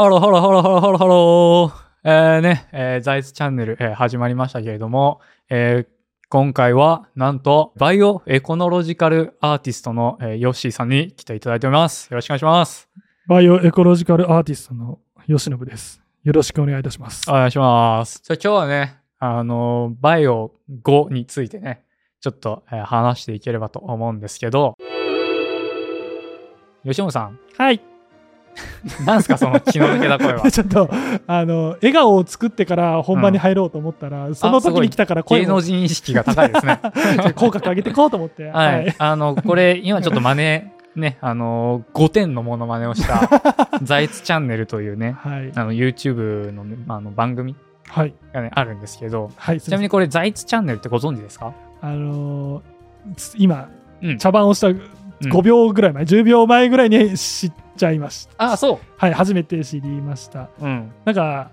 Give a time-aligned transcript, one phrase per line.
[0.00, 1.90] ハローハローハローハローハローハロー。
[2.04, 5.20] えー、ね、えー、ザイツチャンネル、えー始まりましたけれども、
[5.50, 5.86] えー
[6.30, 12.08] 今回は、なんと、バイオエコノロジカルアーティストの、えーヨッシーさんに来ていただいております。
[12.10, 12.88] よろしくお願いします。
[13.28, 16.00] バイオエコロジカルアーティストの吉信です。
[16.24, 17.30] よろしくお願いいたします。
[17.30, 18.22] お願いします。
[18.24, 21.84] じゃあ今日はね、あの、バイオ5についてね、
[22.22, 24.78] ちょっと、えー話していければと思うんですけど、
[26.86, 27.89] 吉本さん、はい。
[29.06, 30.48] なんすかその気の抜けた声は。
[30.50, 30.90] ちょっと、
[31.26, 36.78] あの、笑顔を作ってから本番に入ろうと思ったら、その時に来たから声芸能も人意識が高いですね。
[37.34, 38.46] 口角上げていこうと思って。
[38.48, 38.94] はい。。
[38.98, 40.62] あの、これ、今ちょっと真似、
[40.96, 43.28] ね、あの、5点のモノマネをした、
[43.82, 45.52] ザイツチャンネルというね、はい。
[45.54, 47.54] あの、YouTube の,、ね、あの番組
[47.88, 48.14] はい。
[48.32, 49.60] がね、あるんですけど、はい。
[49.60, 51.52] ちなみにこれ、ザイツチャンネルってご存知ですか？
[51.82, 52.62] あのー
[53.16, 53.68] つ今、
[54.02, 58.52] うん茶番をした5秒ぐらい前、10秒前ぐらいに知っちゃいました。
[58.52, 59.12] あ、そはい。
[59.12, 60.48] 初めて知りました。
[60.60, 60.64] う。
[60.64, 60.92] うん。
[61.04, 61.50] なんか、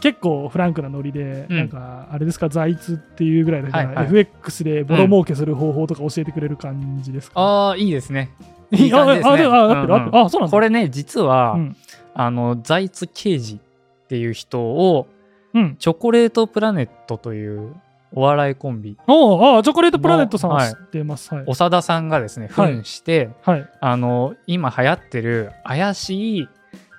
[0.00, 8.30] 結構フランクなノリで、うんなんか、あれですか、財津っていうぐらいだから、はいはい FX でボロ儲けする方法とか教えてくれる感じですか、ああ、いいですね。
[8.70, 10.50] いいい感じですねあそうなんだ。
[10.50, 11.76] これね、実は、うん。
[12.14, 13.60] あの、ザイツ刑事
[14.04, 15.06] っていう人を、
[15.54, 15.76] うん。
[15.76, 17.74] チョコレートプラネットという
[18.16, 21.34] お笑いコンビ、おあチョコレートプラネットさんははい知ってます。
[21.34, 21.44] はい。
[21.46, 23.68] 長田さんがですね、はい扮して、はい。
[23.80, 26.48] あの、今流行ってる怪しい、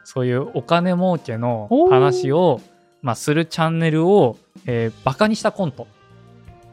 [0.03, 2.59] そういうお金儲けの話を、
[3.02, 5.88] まあ、するチャンネルを、えーバカにしたコント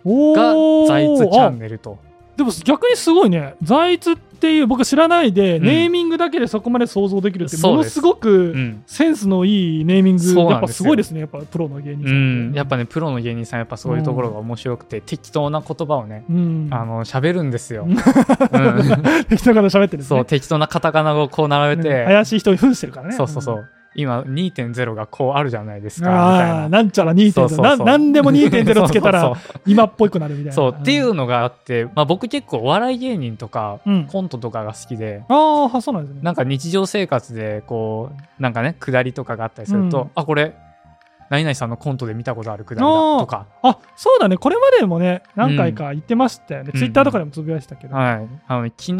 [0.04, 1.98] おがーザイツチャンあネルと。
[2.36, 3.54] でも逆にすごいね。
[3.62, 8.82] 財津っていう、僕知らないで、うんネーミングだけでそこまで想像できるって、ものすごくうん。
[8.86, 11.20] センスのいいネーミング、やっぱそうなんですごいですね。
[11.20, 16.68] やっぱプロの芸人さんやっぱね、プロの芸人さん、やっぱそういうところが面白くて、適当な言葉をね、うん。
[16.70, 17.84] あの、喋るんですよ。
[17.84, 17.96] うんうん、
[19.28, 20.02] 適当なこと喋ってるんですね。
[20.04, 23.14] そう、適当なカタカナをこう並べうんて、怪しい人に扮してるからね。
[23.14, 23.68] そうそうそう。
[23.94, 26.68] 今、2.0がこうあるじゃないですか、みああたいな。
[26.68, 27.78] なんちゃら2.0そうそうそう。
[27.78, 29.32] ななんでも2.0 つけたら
[29.66, 30.52] 今っぽくなるみたいな。
[30.52, 34.06] そう、っていうのがあって、まあ僕結構お笑い芸人とか、うん。
[34.06, 36.20] コントとかが好きで、ああそうなんですね。
[36.22, 40.10] なんか日常生活でこうなんかね下りとかがあったりすると、うん。
[40.14, 40.54] あこれ
[41.30, 44.36] 何々さんのコントで見たことある下りだとか、あそうだね。
[44.36, 48.28] これまでもね何回か言ってましたよね、うんツイッターとかでもつぶやいてたけど、はい。
[48.46, 48.96] あのね昨日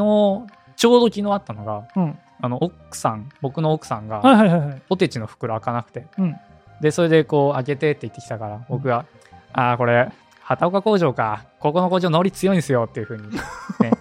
[0.77, 6.37] ちょうど昨日あったのがうん、あの奥さん僕の奥さんがポテチの袋開かなくて、うん。
[6.81, 9.07] でそれでこう開けてって言ってきたから僕が
[9.55, 10.11] 「ああこれ
[10.43, 11.45] 畑岡工場か。
[11.61, 13.23] ここの工場海苔強いんですよ」っていうふうに、
[13.81, 13.93] ね、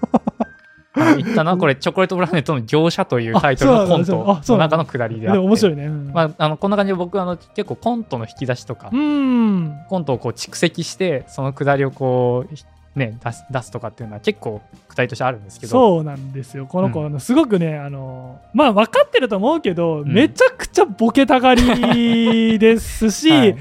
[1.24, 5.40] 言ったのはこれ「チョコレートプラネットの業者」というタイトルのコントの中の下りであって。
[5.40, 6.12] 面白いね、うん。
[6.12, 9.78] まあ、あのこんな感じで僕あの結構コントの引き出しとか、うん。
[9.88, 12.66] コントをこう蓄積してそのくだりをこうひ
[12.96, 15.72] ね出す出すとかっていうのは結構くだりとしてあるんですけど。
[15.72, 16.66] そうなんですよ。
[16.66, 20.12] この子、あのすごくねあのまあ分かってると思うけど、ん。
[20.12, 23.57] めちゃくちゃボケたがりですし、 はい。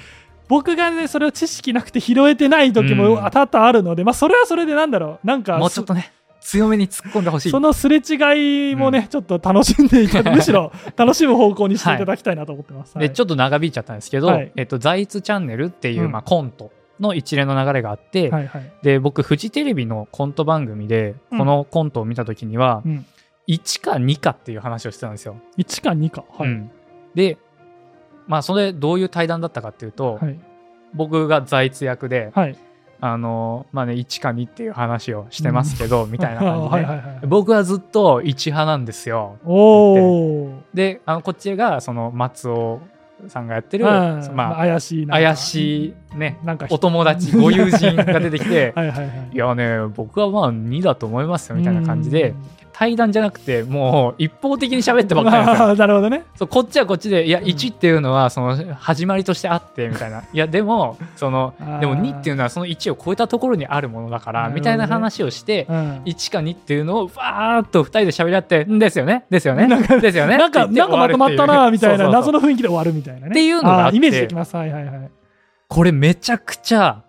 [0.49, 3.31] 僕がねそれを知識なくて拾えてない時もうん。
[3.31, 5.27] 多々あるので、まあそれはそれでなんだろう。
[5.27, 7.51] なんかもうちょっとね強めに突っ込んでほしい。
[7.51, 12.99] そのすれ違いもね、ちょっと楽しんでいただ むしろ楽しむ方向にしていただきたいなと思ってます。
[12.99, 14.51] でちょっと長引いちゃったんですけど「はい。
[14.57, 16.13] えっと、ザイツチャンネル」っていう、うん。
[16.13, 18.73] まあ、コントの一連の流れがあって、はいはい。
[18.83, 23.07] で僕フジテレビのコント番組でうんこのコントを見た時には、うん、
[23.49, 25.37] 1か2かっていう話をしてたんですよ。
[25.59, 26.25] 1か2か。
[26.31, 26.49] はい。
[26.49, 26.71] うん
[27.15, 27.39] で
[28.29, 30.39] まあそれどういう対談だったかっていうと、はい。
[30.95, 32.57] 僕がザイツ役で、はい。
[33.03, 37.27] あのまあね1か2っていう話をしてますけど、みたいな感じで、 はい。
[37.27, 39.39] 僕はずっと1派なんですよ。
[40.75, 42.81] であのこっちがその松尾
[43.29, 43.91] さんがやってる、うん
[44.35, 45.15] まあ、怪しいな。
[45.15, 48.93] 怪しいねなんかお友達 ご友人が出てきてはい。
[49.33, 52.35] いやね僕はまあ2だと思いますよみたいな感じで
[52.81, 55.77] 対談じゃなくてもう一方的に喋ってばっかり。
[55.77, 56.25] なるほどね。
[56.35, 57.45] そうこっちはこっちでいやうん。
[57.45, 60.23] 1っていうのはその始まりとしてあってみたいな。
[60.33, 64.55] いやでもそのでも2っていうのはその1を超えたところにあるものだからね。
[64.55, 65.77] みたいな話をしてうん。
[66.07, 69.25] 1か2っていうのをバーっと2人で喋り合ってんですよね？
[69.29, 69.69] ですよね？
[70.01, 70.39] ですよね？
[70.39, 73.27] なんか、なんかまとまったな、みたいな謎のの雰囲気で終わるみたいなね。
[73.29, 74.57] っていうのがイメージできます。
[74.57, 75.11] はいはいはい。
[75.69, 77.03] これめちゃくちゃ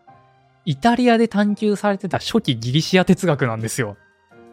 [0.66, 3.96] イタリアで探求されてた初期ギリシア哲学なんですよ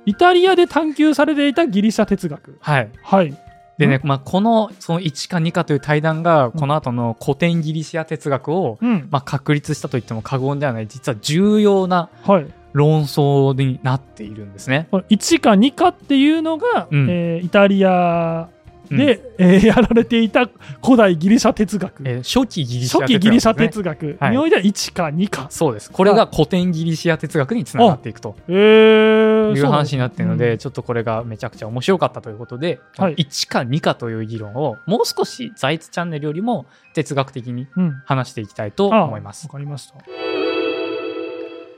[0.08, 2.56] イタリアで探求されていたギリシャ哲学。
[2.60, 3.36] はいはい。
[3.76, 9.06] でね、まあ、このその1か2かという対談がこの後の古典ギリシア哲学を、うん。
[9.10, 12.46] まあ、確立したと言っても過言ではない実は重要なはい。
[12.72, 14.88] 論争になっているんですね。
[14.90, 18.48] この1か2かっていうのが、うんえーイタリア
[18.96, 20.48] で、えーやられていた
[20.84, 24.16] 古代ギリシャ哲学、えー初期ギリシャ初期ギリシャ哲哲学。
[24.20, 24.30] はい。
[24.32, 25.46] においては1か2か。
[25.50, 25.90] そうです。
[25.90, 28.36] これが古典ギリシア哲学につながっていくと。
[28.48, 33.14] えー、いう話になっているので、うんちょっとこれがめちゃくちゃ面白かったということで、はい。
[33.14, 38.02] 1か2かという議論をもう少し財津チャンネルよりも哲学的にうん。
[38.04, 39.46] 話していきたいとあ思います。
[39.46, 39.52] わ。
[39.52, 39.94] かりました。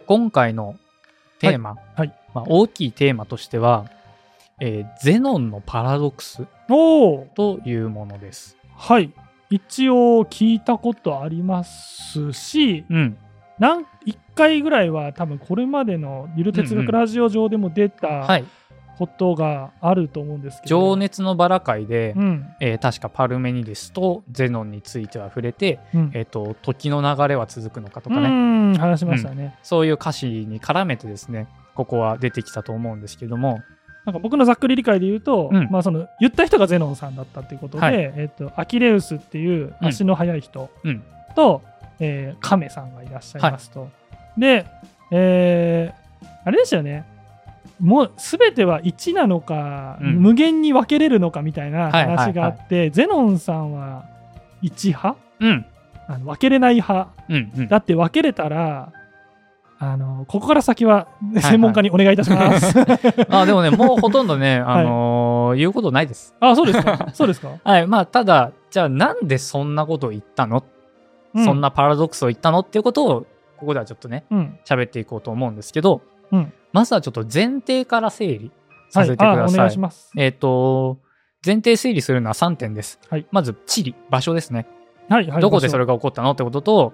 [0.06, 0.76] 今回の
[1.38, 2.12] テーマ、はい。
[2.34, 3.86] まあ、大きいテーマとしては、
[4.60, 8.56] えーゼノンのパラドックスというものです。
[8.76, 9.12] はい。
[9.50, 13.18] 一応聞いたことありますし、うん、
[13.58, 18.44] なん1回ぐらいは多分これまでのゆる哲うんうん学ラジオ上でも出はたい、
[18.96, 22.46] ことがあると思うんですけど、情熱のバラ会で、うん。
[22.60, 26.10] えー確かパルメニデスとゼノンについては触れて、うん。
[26.14, 33.60] えー、と時の流れは続くのかとかうね、ん話しましたね、そういう歌詞に絡めてですねここは出てきたと思うんですけども、
[34.06, 35.68] なんか僕のざっくり理解で言うと、うん。
[35.70, 37.94] まあ、その言った人がゼノンさんだったということで、はい。
[37.96, 41.02] えっとアキレウスっていう足の速い人うん。
[41.36, 41.62] と、
[41.98, 43.88] えーカメさんがいらっしゃいますと。
[44.38, 44.66] で、
[45.10, 46.00] えー
[46.44, 47.04] あれですよね。
[47.78, 50.16] もう全ては1なのか、うん。
[50.20, 52.16] 無限に分けれるのかみたいなはいはいはい。
[52.16, 54.04] 話があって、ゼノンさんは
[54.62, 55.16] 1派？
[55.40, 55.66] うん。
[56.08, 57.68] あの分けれない派うんうん。
[57.68, 58.92] だって分けれたら
[59.82, 62.74] あのここから先ははい専門家にお願いいたします。
[63.30, 66.36] あでもねもうほとんどね、あのー言うことないです。
[66.38, 67.08] あ、そうですか？
[67.14, 67.48] そうですか？
[67.64, 70.62] はいまあただじゃあなんでそんなことを言ったの、
[71.34, 71.60] うそん。
[71.62, 74.58] なパラドックスを言ったのっていうことをここではちょっとねうん。
[74.66, 78.52] 喋っていこうと思うんですけど、うんまずはちょっと前提から整理
[78.90, 79.08] さはい。
[79.08, 79.42] せてください。
[79.42, 80.12] あ、お願いします。
[80.16, 80.98] えっ、と、
[81.44, 83.00] 前提整理するのは3点です。
[83.08, 84.66] はいまず、地理、場所ですね。
[85.08, 85.28] はい。
[85.28, 85.42] はい。
[85.42, 86.92] どこでそれがが起こったのってことと、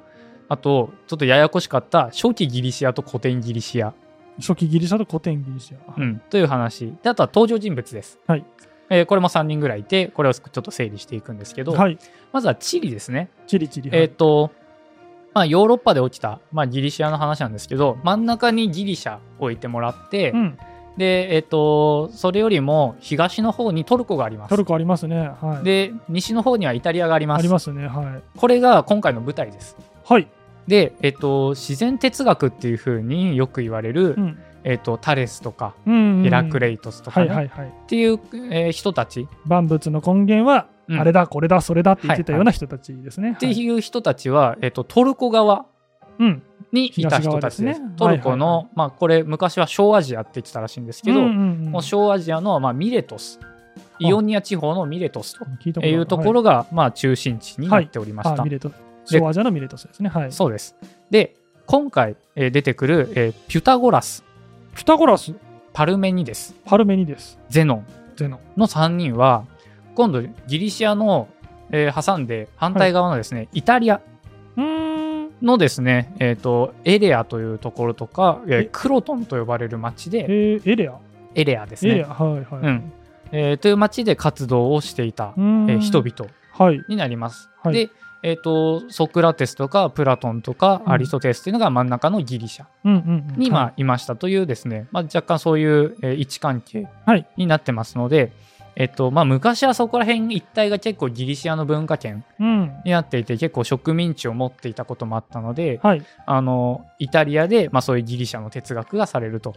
[0.49, 3.95] あと、ちょっとややこしかった初期ギリシアと古典ギリシア、
[4.39, 5.77] 初期ギリシャと古典ギリシャ。
[5.97, 6.95] うん、という話。
[7.03, 8.19] で、あとは登場人物です。
[8.27, 8.45] はい
[8.89, 11.99] えーこれも3人ぐらいいて、これをちょっと整理していくんですけど、はい。
[12.33, 13.31] まずは地理ですね。
[13.47, 13.91] チリチリ。
[13.93, 14.53] えっ、と、
[15.35, 20.59] まあ、ヨーロッパで起きた、まあ、ギリシアの話なんですけど、真ん中にギリシャ置いてもらって、うん。
[20.97, 24.57] で、えっ、と、それよりも東の方にトルコがありますト。
[24.57, 25.31] ルコありますね。
[25.41, 25.65] はい。
[25.65, 27.41] で、西の方にはイタリアがあります。
[27.41, 27.87] ありますね。
[27.87, 28.39] はい。
[28.39, 29.77] これが今回の舞台です。
[30.08, 30.29] はい。
[30.69, 34.38] で、えっ、と、自然哲学っていうふうによく言われる、うん。
[34.62, 36.23] えっ、と、タレスとか、うん。
[36.23, 37.23] ヘラクレイイトスとか。
[37.23, 37.26] っ
[37.88, 38.20] ていう、
[38.50, 43.32] えー人たち万物の根源は、うんあれだ、これだ、それだって言ってたような人たちですね。
[43.32, 43.50] ってう。
[43.50, 45.67] いう人たちは、えっ、と、トルコ側
[46.20, 46.43] うん。
[46.73, 47.81] にいた人たちです。
[47.97, 53.41] トルコの、はいはいまあ、これ、昔は小アジアって言ってたらしいんですけど、うんうんうんもう小アジアの、まあ、ミレトス、
[53.99, 58.43] イオニア地方のミレトスと聞いうところが、まあ、中心地になっておりました。
[58.43, 58.50] あミ
[59.14, 59.25] レト。
[59.25, 60.08] 小アジアのミレトスですね。
[60.08, 60.32] はい。
[60.32, 60.76] そうです。
[61.11, 61.37] で、
[61.67, 64.25] 今回、えー出てくる、えーピュタゴラス、
[64.75, 65.32] ピュタゴラス、
[65.73, 67.87] パルメニデス、パルメニデス、ゼノン
[68.17, 68.41] ゼノ。
[68.56, 69.44] の3人は、
[69.94, 71.29] 今度ギリシアの、
[71.70, 74.00] えー挟んで反対側のですね、イタリア。
[75.43, 78.69] のですね、えー、とエレアというところとか、えーえ？
[78.73, 80.94] クロトンと呼ばれる町えで、ー、エレア？
[81.35, 82.02] エレアですね。
[82.05, 82.67] はいはい。
[82.67, 82.93] うん
[83.32, 86.81] えーという町で活動をしていた、えー人々はい。
[86.88, 87.50] になります。
[87.62, 87.91] はいで、
[88.26, 93.40] えー、とソクラテスとかプラトンとかうんアリストテレスというのが真ん中のギリシャうんうんうん。
[93.40, 98.32] に、まいいましたというですね、まあ、若干そういう、えー位置関係はいになってますので、
[98.75, 102.73] えっとまあ、昔はそこら辺一帯が結構ギリシアの文化圏うん。
[102.84, 106.02] になっていて結構植民地を持っていたこともあったので、はい。
[106.26, 109.55] あのイタリアで、まあ、そういうギリシャの哲学がされると、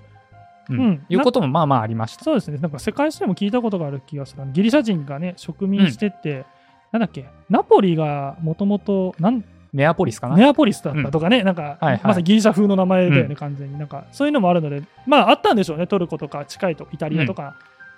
[0.69, 2.23] うんうんいうこともまあまあありました。
[2.23, 2.59] そうですね。
[2.59, 4.43] なんか世界史でも聞いたことがある気がする。
[4.53, 6.45] ギリシャ人がね、植民してって、
[6.91, 9.43] なんだっけ、ナポリがもともと、なん？
[9.71, 12.01] ネアポリスかな、ネアポリスだったとかね、なんか、はいはい。
[12.03, 13.35] まさにギリシャ風の名前だよね、うん。
[13.35, 13.77] 完全に。
[13.77, 17.55] なんか、そういうのもあるので、まあ、あったんでしょうね、トルコとか近いと、イタリアとか、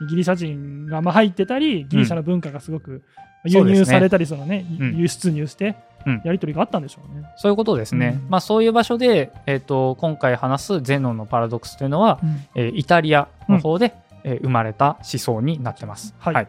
[0.09, 3.03] ギリシャ人がまあ入ってたり、ギリシャの文化がすごく
[3.45, 4.97] 輸入されたり、そのね、うん。
[4.97, 7.23] 輸出入してうん、やり取りがあったんでしょうね。
[7.37, 8.19] そういうことですね。
[8.23, 8.29] うん。
[8.29, 12.29] まあ、そういう場所で、えっと今回話すゼノンのパラドックスというのは、うん。
[12.55, 13.93] えーイタリアの方で、
[14.23, 16.15] えー生まれた思想になってます。
[16.19, 16.47] はい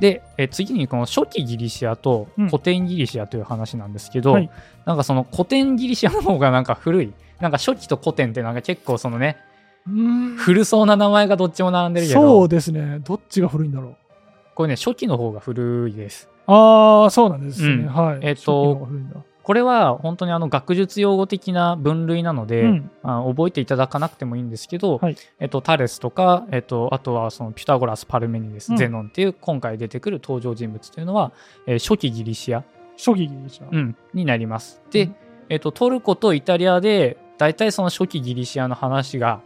[0.00, 4.50] で、えー次にこの初期ギリシアとうん古典ギリシアという話なんですけど、はい
[4.86, 9.36] なんかその古典ギリシアの方がなんか古いなんか初期と古典ってなんか結構そのね
[10.38, 12.98] 古そうな名前がどっちも並んでるけそどうですね。
[13.00, 13.96] どっちが古いんだろう。
[14.54, 16.28] これね初期の方が古いです。
[16.46, 17.84] ああ、そうなんですね。
[17.84, 18.18] うんはい。
[18.22, 18.88] えっと
[19.42, 22.90] これは本当にあの学術用語的な分類なので、うん。
[23.02, 25.16] あ覚えていただかなくてもいいんですけど、はい。
[25.38, 28.76] えっと、タレスとか、えっと、あとはそのピュタゴラス、パルメニデス、うん。
[28.76, 31.32] ゼノンっていう今回出てくる登場人物というのは、
[31.66, 32.64] えー初期ギリシア、
[32.96, 33.68] 初期ギリシャ。
[33.70, 34.82] うんになります。
[34.90, 35.16] で、うん。
[35.48, 39.40] えっと、トルコとイタリアで大体その初期ギリシアの話が、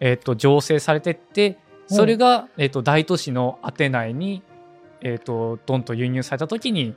[0.00, 4.42] えっと、醸成されてってそれが、えっと、大都市のアテナイに、
[5.00, 6.94] えー、とドンと輸入された時に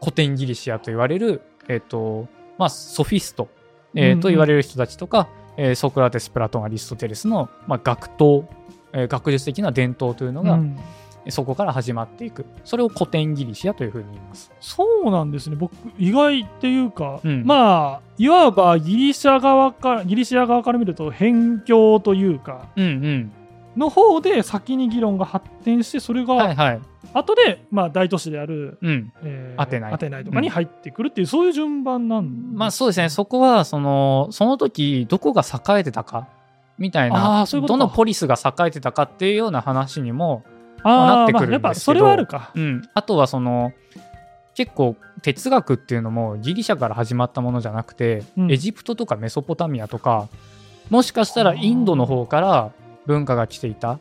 [0.00, 3.48] 古典ギリシアと言われる、えーとまあ、ソフィスト、
[3.94, 4.20] えーうんうん。
[4.20, 8.48] と言われる人たちとか、えーソクラテスプラトンアリストテレスの、まあ、学統、
[8.92, 10.76] えー学術的な伝統というのが、うん。
[11.28, 12.46] そこから始まっていく。
[12.64, 14.50] それを古典ギリシアというふうに言います。
[14.60, 15.56] そうなんですね。
[15.56, 17.44] 僕意外っていうか、うん。
[17.44, 23.32] まあいわばギリシャ側からギリシア側から見ると辺境というかうんうん
[23.76, 26.80] の方で先に議論が発展してそれがはいはい。
[27.12, 29.12] 後で、まあ、大都市である、うん。
[29.24, 29.92] えーアテナイ。
[29.92, 36.28] アテナイとかに入ってくるっていう、そういう順番なんまあそうですね、そこはそのその時どこが栄えてたか
[36.78, 37.78] みたいあなーそういうことか。
[37.78, 40.44] どのポリスが栄えてたかっていうような話にも、
[40.82, 41.60] あーなってくるんですけど。
[41.62, 42.52] まあ、やっぱそれはあるか。
[42.54, 43.72] うん、あとはその
[44.54, 48.52] 結構哲学っていうのもギリシャから始まったものじゃなくて、うん。
[48.52, 50.28] エジプトとかメソポタミアとか
[50.90, 52.72] もしかしたらインドの方から
[53.10, 53.98] 文化が来ていた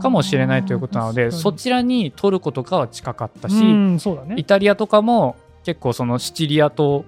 [0.00, 3.54] かもしれないということなのでそちらにトルコとかは近かったし、
[4.26, 4.36] ね。
[4.36, 4.44] イ。
[4.44, 7.04] タリアとかも結構そのシチリアと、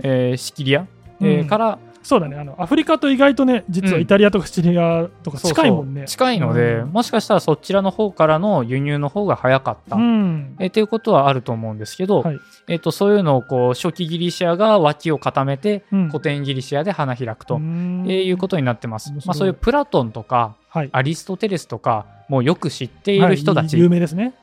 [0.00, 0.86] えーシキリア、
[1.20, 1.46] えーうん。
[1.46, 2.36] からそうだね。
[2.36, 6.04] あのアフリカと意外とね、実はイタリアとかシチリアとかそうそう近いもんね。
[6.06, 6.88] 近いので、うん。
[6.90, 10.54] もしかしたらそちらの方からの輸入の方が早かった、うん。
[10.60, 12.38] えーっていうことはあると思うんですけど、はい。
[12.68, 16.08] えー、とそういうのをこう初期ギリシアが脇を固めてうん。
[16.08, 18.04] 古典ギリシアで花開くと、うん。
[18.06, 19.12] えーいうことになってます。
[19.12, 20.90] まあ、そういうプラトンとかはい。
[20.92, 24.34] アリストテレスとかもうよく知っている人たち、はい有名ですね。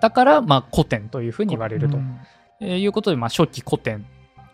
[0.00, 2.18] だからまあ古典というふうに言われると、うん
[2.60, 4.04] えーいうことでまあ初期古典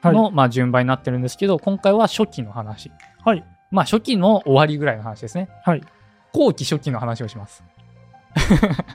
[0.02, 0.14] はい。
[0.14, 2.90] のまあ順番になってるんですけど、今回は初期の話。
[3.24, 3.44] はい。
[3.70, 5.48] まあ初期の終わりぐらいの話ですね。
[5.64, 5.82] はい。
[6.32, 7.64] 後期初期の話をします。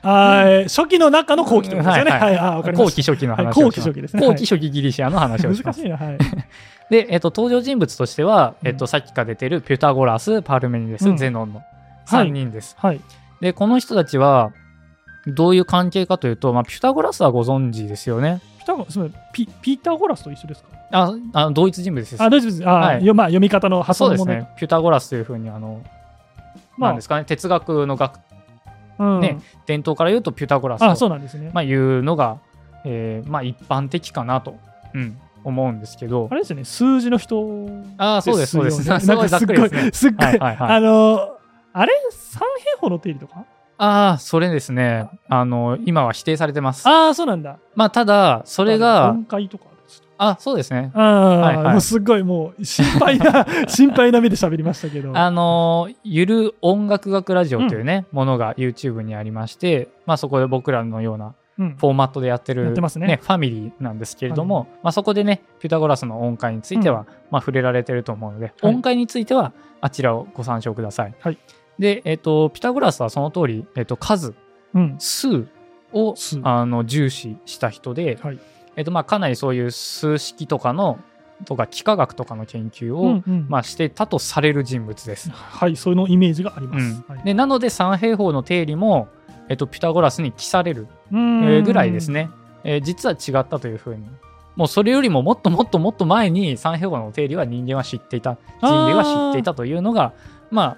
[0.02, 2.10] あ初期の中の後期ってことですよね。
[2.10, 2.38] ははいい。
[2.38, 3.54] あーわかりま後し期初期の話。
[3.60, 4.26] 後期初期ですね。
[4.26, 5.82] 後期初期ギリシアの話はいをします。
[5.82, 6.06] 難しいな。
[6.06, 6.18] はい。
[6.90, 11.66] で、えっと、登場人物としては、えっと、うんさっきから出てるピュタゴラス、パルメニデス、うんゼノンのはい
[12.08, 12.76] 3人です。
[12.78, 13.00] はい。
[13.40, 14.52] で、この人たちは、
[15.26, 18.40] どういう関係かというと、まあ、ピュタゴラスはご存知ですよね。
[18.60, 20.68] ピタゴすみませんピピーターゴラスと一緒ですか？
[20.90, 22.22] あ、あの同一人物です。
[22.22, 22.68] あ、大丈夫です。
[22.68, 24.36] あ、はいよまあ、読み方の発そう音の問題。
[24.36, 24.56] ですね。
[24.58, 25.82] ピュタゴラスというふうに、あの、
[26.76, 28.20] まあなんですかね、哲学の学
[28.98, 31.50] うんね伝統から言うとピュタゴラスあ、そと、うなんですね。
[31.52, 32.38] まあ、いうのが、
[32.84, 34.56] えーまあ、一般的かなと、
[34.94, 38.82] うん、思うんですけどあ、れですよね、数字の人ああ、そうです、そうです。
[38.82, 41.37] すごいざっくりですね。、すっごい、はいはいはいあの、
[41.78, 43.44] あれ三平方の定理とか？
[43.78, 45.08] ああ、それですね。
[45.28, 46.88] あの、今は否定されてます。
[46.88, 47.58] ああ、そうなんだ。
[47.76, 49.66] まあ、ただ、それが、音階とか。
[50.18, 50.90] あ、そうですね。
[50.94, 55.16] ああ、はいはいもうすっごいもう心配な、 心配な目で喋りましたけど。
[55.16, 71.14] あの、ゆる音楽学ラジオというね、ものが YouTube にありまして、まあ、そこで僕らのようなうんフォーマットでやってる、やってますねファミリーなんですけれども、まあ、そこでね、ピュタゴラスの音階については、うんまあ、触れられてると思うので、はい音階については、あちらをご参照ください。
[71.20, 71.38] はい
[71.78, 74.34] で、えっ、と、ピュタゴラスはその通り、えっ、と、数、
[74.74, 74.96] うん。
[74.98, 75.46] 数
[75.92, 78.38] を数あの重視した人で、はい。
[78.76, 80.98] えっとまあ、かなりそういう数式とかの
[81.44, 85.30] とか幾何学とかの研究を、うんうんまあ、してたとされる人物です。
[85.30, 86.84] はい、そのイメージがあります。
[86.84, 89.08] うんはいでなので三平方の定理も、
[89.48, 92.10] えっと、ピュタゴラスに記される、えーぐらいです。
[92.10, 92.30] ね、
[92.64, 94.06] えー実は違ったというふうに
[94.56, 100.12] もうそれよりももっともっともっと前に三平方の定理は人間は知っていた人類は知っていたというのが
[100.50, 100.76] まあ、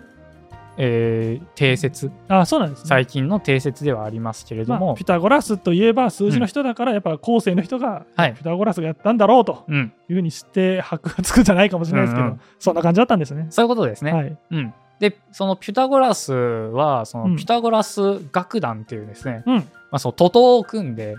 [0.76, 2.88] えー定説あ、そうなんですね。
[2.88, 13.46] 最近の定説ではありますけれども、まあ、ピタゴラスといえば数字の人だから、やっぱ後世の人がはいピタゴラスがやったんだろうとうん、いうふうに知って箔がつくんじゃないかもしれないですけど、うんうんそんな感じだったんですね。
[13.50, 14.12] そういうことですね。
[14.12, 14.36] はい。
[14.50, 18.00] うん、でそのピュタゴラスはそうんのピュタゴラス
[18.32, 19.54] 楽団っていうですね、うん。
[19.56, 19.62] ま
[19.92, 21.16] あ、その徒党を組んで、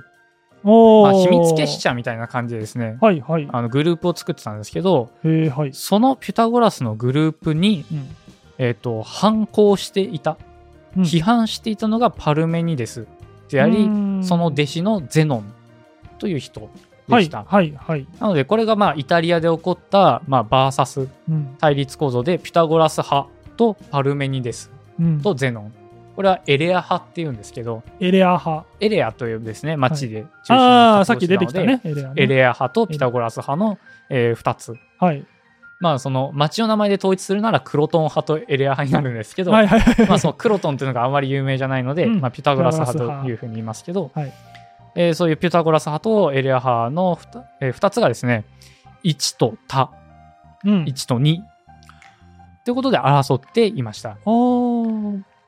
[0.64, 0.72] ま
[1.10, 3.50] あ、秘密結社みたいな感じでですねはいはい。
[3.52, 5.74] あのグループを作ってたんですけどはい。
[5.74, 8.08] そのピュタゴラスのグループに、うん
[8.62, 10.38] えー、と反抗していた、
[10.96, 13.08] うん批判していたのがパルメニデス
[13.48, 15.54] であり、うんその弟子のゼノン
[16.20, 16.70] という人
[17.08, 17.46] はいでした。
[17.46, 18.06] はいはい。
[18.20, 25.74] なのでこれがまあイタリアで起こった、まあ、バーサスうん対立構造でピュタゴラス派とパルメニデスうんとゼノン
[26.18, 28.66] これはエレア派っていうんですけどエレア派。
[28.82, 31.80] エレアというですね町で中心にああ、さっき出てきしたね。
[31.86, 32.14] エレアね。
[32.18, 35.26] エレア派とピタゴラス派の、え2つはい。
[35.82, 40.08] まあその町の名前で統一するならクロトン派とエレア派になるんですけど、はいはいはい。
[40.08, 42.22] まあそのクロトンっていうのがあんまり有名じゃないので、うん。
[42.22, 44.34] まあ、ピタゴラス派ピタゴラス派というふうに言いますけど、はい。
[44.94, 48.46] えーそういうピュタゴラス派とエレア派の 2,、え2つがですね
[49.04, 49.92] 1と他
[50.64, 50.84] うん。
[50.84, 51.40] 1と2
[52.64, 54.18] ということで争っていました。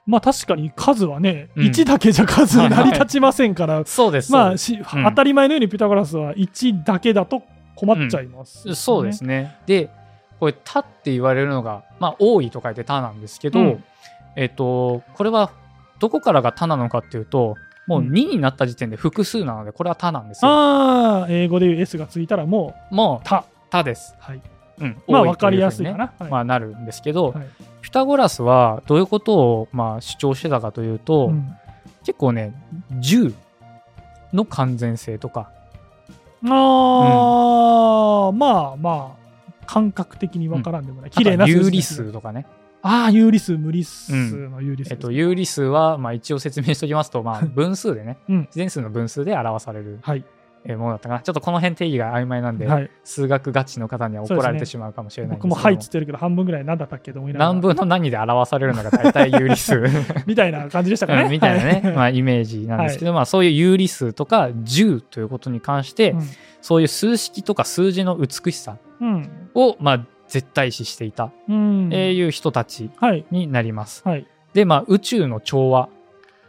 [0.06, 1.68] まあ確かに数はね、うん。
[1.68, 4.64] 1だけじゃ数成り立ちませんから、そうですまあそうです。
[4.66, 7.44] し当たり前のようにピタゴラスは1だけだと
[7.76, 9.56] 困っちゃいます、そうですね。
[9.66, 9.90] で、
[10.40, 13.84] これ、他って言われるのが、まあ、多いと書いて他なんですけど、うん
[14.36, 15.52] えっ、と、これは、
[16.00, 20.52] どこからが他なのかっていうと、もううん2になった時点で複数なのでこれは他なんですよ。
[20.52, 23.46] ああ、英語で言う S がついたらもう、もうた。
[23.70, 24.16] 他です。
[24.20, 24.42] はい。
[24.80, 26.14] うん、まあ、多いわかりやすいかな。
[26.18, 27.48] はいまあ、なるんですけど、はい
[27.84, 31.54] ピタゴラスはどういうことをまあ主張してたかというと、うん
[32.06, 32.54] 結構ね
[32.92, 33.34] 10
[34.34, 35.50] の完全性とか
[36.50, 39.23] ああ、まあまあ、
[39.66, 41.12] 感覚的にわからんでもない。
[41.12, 42.46] 綺麗な有理数とかね、
[42.82, 44.14] ああ、有理数、無理数
[44.50, 44.90] の有理数。
[44.90, 48.40] ですね、えっと、有理数はまあ一応説明しておきますと、まあ、分数でね、うん。
[48.42, 50.00] 自然数の分数で表される。
[50.02, 50.20] はい。
[50.20, 50.33] えー
[50.66, 52.90] ものだったかなちょっとこの辺定義が曖昧なんで、はい。
[53.04, 57.52] 数学ガチの方には怒られてしまうかもしれないんですけど僕もはいっつってるけど、半分ぐらい何だったっけと思いながら。
[57.52, 59.84] 何分の何で表されるのが大体有理数
[60.26, 61.24] みたいな感じでしたかね。
[61.24, 66.16] うんみたいなね、はいまあ、イメージなんですけど、まあ、そういう有理数とか10ということに関して、
[66.62, 69.50] そういう数式とか数字の美しさうん。
[69.54, 71.90] を、まあ、絶対視していた、うん。
[71.92, 73.26] えーいう人たちはい。
[73.32, 74.02] になります。
[74.06, 74.28] はい。
[74.54, 75.94] で、まあ、宇宙の調和、うんうん、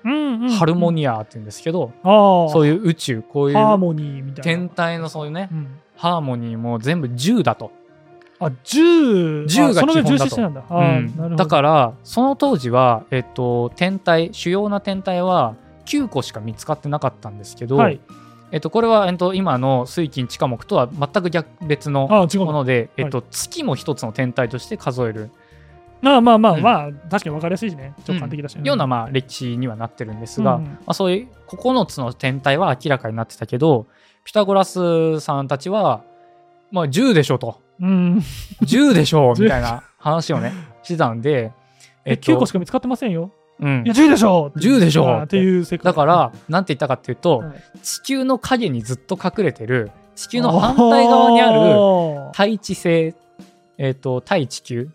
[0.05, 1.93] ハルモニニアって言うんですけど。
[2.05, 4.43] そういう宇宙こういうハーモニーみたいな。
[4.43, 5.67] 天体のそういうねうん。
[5.97, 7.73] ハーモニーも全部10だと。
[8.39, 9.45] あ、10。
[9.45, 11.47] 10が基本だとだ。
[11.47, 15.57] からその当時は、えっと、天体主要な天体は
[15.87, 18.01] 9個しか見つかってなかったんですけど、はい。
[18.51, 22.07] えっと、これは、えっと、今の水金地下木とは全く逆別の。
[22.09, 25.31] もので、えっと、月も一つの天体として数える
[26.13, 27.95] ああまあまあうんまあ、確かに分かりやすいしね。
[28.07, 28.59] 直感的だし。
[28.63, 33.87] ような、まあ、歴史にはなってるんですが、うんうんまあ、そういう9つの天体は明らかになってたけど
[34.25, 36.03] ピタゴラスさんたちは、
[36.71, 38.23] まあ、10でしょとうん。
[38.63, 41.53] 10でしょみたいな話をねしてたんで、
[42.05, 43.31] え、9個しか見つかってませんよ。
[43.61, 45.85] うんいや、10でしょ10でしょっていう世界。
[45.85, 53.15] だから、なんて言ったかっていうと、はい地球の影にずっと隠れてる地球の反対側にあるる対地星、
[53.79, 54.89] えっと対地球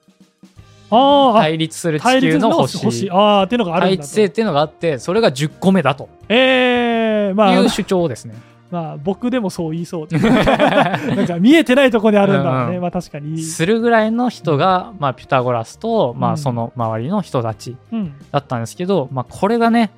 [0.90, 3.10] 対立する地球の星星。
[3.12, 4.10] ああ、っていうのがある対んだと。
[4.10, 8.36] 地星っていうのがあってそれが10個目だとええまあいう、主張ですね。
[8.72, 10.08] まあ、僕でもそう言いそう。
[10.16, 12.62] なんか見えてないところにあるんだろうね。
[12.62, 13.42] うんうんまあ確かに。
[13.42, 18.14] するぐらいの人が、まあ、ピタゴラスと、まあ、うんその周りの人たちうん。
[18.32, 19.90] だったんですけど、まあ、これがね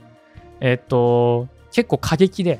[0.61, 2.59] えっと結構過激で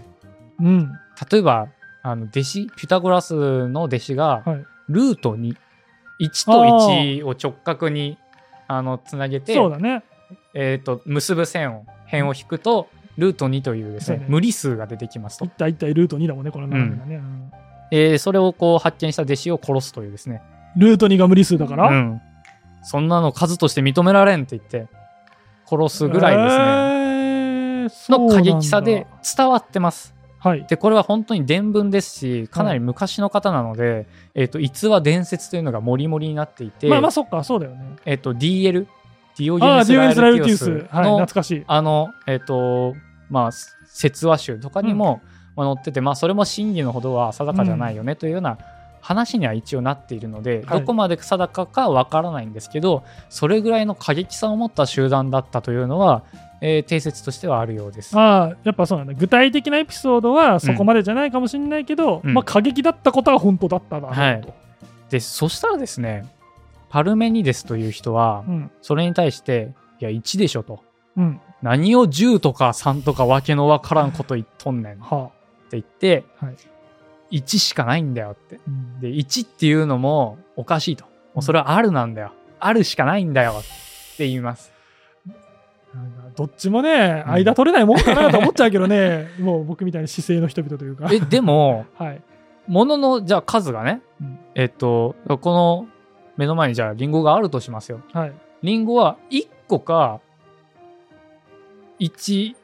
[0.60, 0.91] うん。
[1.32, 1.67] 例えば
[2.04, 4.65] あの弟子ピタゴラスの弟子がはい。
[4.89, 5.56] ルート21
[6.46, 8.17] と1を直角に
[8.77, 10.03] あのつなげて、そうだね。
[10.53, 14.25] えっと結ぶ線を辺を引くとルート2というですねね。
[14.29, 15.45] 無理数が出てきますと。
[15.45, 17.15] 一、体一体ルート2だもんね、この斜めがね。
[17.15, 17.51] うん。
[17.91, 20.41] えーそれをこう発見した弟子を殺すというですね。
[20.77, 21.89] ルート2が無理数だから？
[21.89, 22.21] うん、
[22.84, 24.88] そんなの数として認められんって言って
[25.65, 30.65] 殺すぐらいですね、えーの過激さで伝わってますはい。
[30.65, 37.95] でこれは本当に伝聞ですしかなり昔の方なので、えっと逸話伝説というのがもりもりになっていて、まあまあ、そっか、そうだよね。
[38.06, 38.88] えっと DL
[39.38, 40.71] ディオゲネス・ララエルティウス。
[40.71, 41.63] はい、懐かしい。
[41.67, 42.95] あのえっと
[43.30, 43.51] まあ
[43.86, 45.21] 説話集とかにも、
[45.56, 48.58] まあ載っててまあそれも真偽のほどは定かじゃないよねというような
[49.12, 56.24] 話には一応なっているので、はいどこまで定かかわからないんですけどそれぐらいの過激さを持った集団だったというのは、
[56.62, 58.17] えー定説としてはあるようです。
[58.17, 59.13] ああ、やっぱそうなんだ。
[59.13, 64.21] 具体的なエピソードはそこまでじゃないかもしれないけど、うんまあ過激だったことは本当だっただろうと。
[64.21, 64.54] はい
[65.10, 66.26] でそしたらですね
[66.89, 68.71] パルメニデスという人はうん。
[68.82, 70.84] それに対していや1でしょと
[71.17, 71.41] うん。
[71.62, 75.32] 何を10とか3とかわけのわからんこと言っとんねんっては
[75.71, 76.45] 言って、あ。
[76.45, 76.56] はい。
[77.32, 78.60] 1しかないんだよって。
[78.67, 79.00] うん。
[79.00, 81.06] で1っていうのもおかしいと。
[81.34, 82.32] もうそれはあるなんだよ。
[82.60, 83.63] あるしかないんだよっ
[84.17, 84.72] て言います。
[86.36, 87.32] どっちもね、うん。
[87.34, 91.10] 間取れないもんかなと思っちゃうけどね、 もう僕みたいな姿勢の人々というか。
[91.12, 92.22] えでもはい。
[92.67, 94.39] もののじゃあ数がね、うん。
[94.56, 95.88] えっとこの
[96.38, 98.02] 目の前にじゃあリンゴがあるとしますよ。
[98.13, 98.34] はい。
[98.63, 100.20] リンゴは1個か
[102.00, 102.56] 11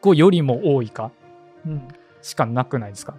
[0.00, 1.10] 個よりも多いか
[1.66, 1.88] うん。
[2.22, 3.14] しかなくないですか？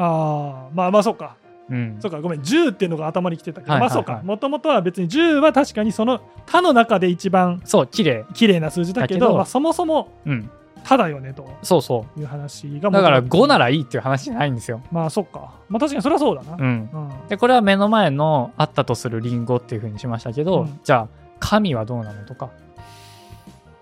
[0.00, 1.36] ああ、まあまあそうか。
[1.68, 1.96] うん。
[2.00, 3.96] そうか、ごめん、10っていうのが頭にきてたけど、はいはいはい。
[3.96, 8.24] まあそうか、もともとは別に10は確かにその他の中で一番そう綺麗。
[8.34, 10.50] 綺麗な数字だけど、まあ、そもそもうん。
[10.82, 11.46] 他だよねと。
[11.62, 13.66] そうそいう話がうだから5なら。
[13.66, 14.80] らいいっていう話じゃないんですよ。
[14.90, 15.52] まあそっか。
[15.68, 16.54] まあ確かにそれはそうだな。
[16.54, 16.90] うん。
[16.92, 17.28] うん。
[17.28, 20.80] でこれは目の前のあったとするリンゴっていうふうにしましたけど、うん。
[20.82, 21.08] じゃあ
[21.38, 22.50] 神はどうなのとか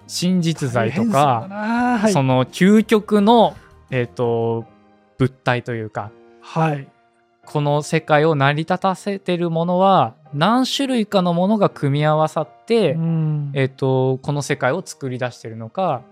[0.09, 1.99] 真実在とか、な。
[1.99, 2.13] はい。
[2.13, 3.57] その究極の、
[3.91, 4.65] えー、と
[5.19, 6.89] 物体というかはい。
[7.45, 16.03] この世界を成り立たせてるものは何種類かのものが組み合わさって、うんえー、とこの世界を作り出してるのか、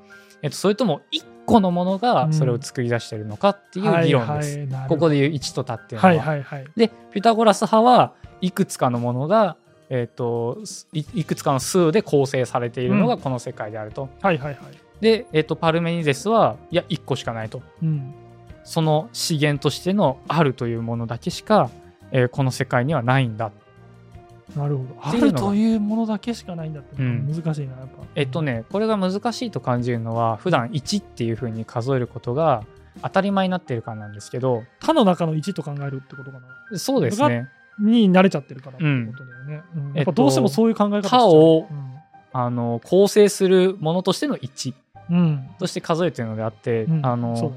[0.40, 4.57] えー、とそれとも1個のものがそれを作り出してるのかっていう議論です。
[4.57, 6.14] はいはいなるほどここでいう1と多っていうのは。
[6.14, 6.64] はいはいはい。
[6.75, 9.57] でピタゴラス派はいくつかのものが
[9.88, 10.59] えー、と
[10.92, 14.09] いいくつかの数で構成されているのがこの世界であると。
[14.21, 14.59] はいはいはい。
[15.01, 17.62] で、えー、とパルメニデスはいや1個しかないと。
[17.83, 18.14] うん。
[18.67, 21.71] その資源としてのあるというものだけしか、
[22.11, 23.53] えーこの世界にはないんだ。
[24.57, 24.97] なるほど。
[25.01, 28.05] あるというものだけしかないんだって、うん難しいな、やっぱ。
[28.17, 32.65] えっとねこれが難しいと感じるのは普段1っていうふうに数えることが
[33.03, 36.41] 当たり前になっているからなんですけど他の中の1と考えるってことか
[36.73, 36.79] な。
[36.79, 37.49] そうですね
[37.79, 39.63] に慣れちゃってるからってことだよね。
[39.77, 41.97] うんやっぱどうしてもそういう考え方しちゃう他をうん
[42.33, 44.75] あの構成するものとしての1
[45.11, 45.49] うん。
[45.59, 47.53] として数えてるのであって、うんあのね。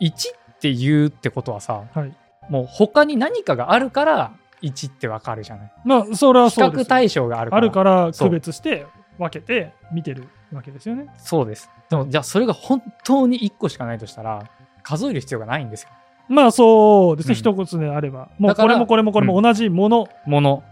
[0.00, 2.16] 1って言うってことはさはい。
[2.48, 5.72] もう他に何かがあるから1ってわかるじゃない。
[5.84, 6.84] まあ、それは比そうですよ。
[6.84, 7.58] 較対象があるから。
[7.58, 8.86] あるから区別して
[9.18, 11.08] 分けて見てるわけですよね。
[11.18, 11.70] そうです。
[11.90, 14.48] でもじゃあそれが本当に1個しかないとしたら
[14.82, 15.90] 数える必要がないんですよ。
[16.28, 17.36] まあそうですね、うん。
[17.36, 18.30] 一つであれば。
[18.38, 20.62] もうこれもこれもこれも同じもの、もの。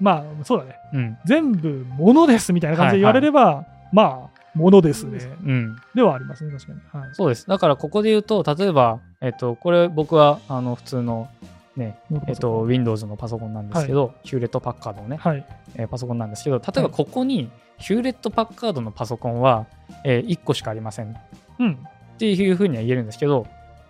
[0.00, 0.76] まあそうだね。
[0.92, 1.18] うん。
[1.24, 5.18] 全部ものですみたいな感じで言われれば、まあ、ものですね。
[5.44, 7.02] うんではありますね、確かに。
[7.02, 7.14] はい。
[7.14, 11.28] そうですだからここで言うと例えばえっとこれ僕はあの普通の
[11.76, 15.44] ねえっと Windows のパソコンなんですけど、ヒューレット・パッカードのね、はい。
[15.74, 19.66] えーパソコンなんですけど例えばここにヒューレット・パッカードのパソコンは、
[20.04, 21.16] え1個しかありません
[21.58, 21.78] うん。
[22.14, 23.46] っていうふうには言えるんですけど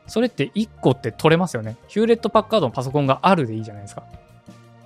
[0.06, 4.04] それって1個って取れますよねヒューレット・パッカードのパソコンがあるでいいじゃないですか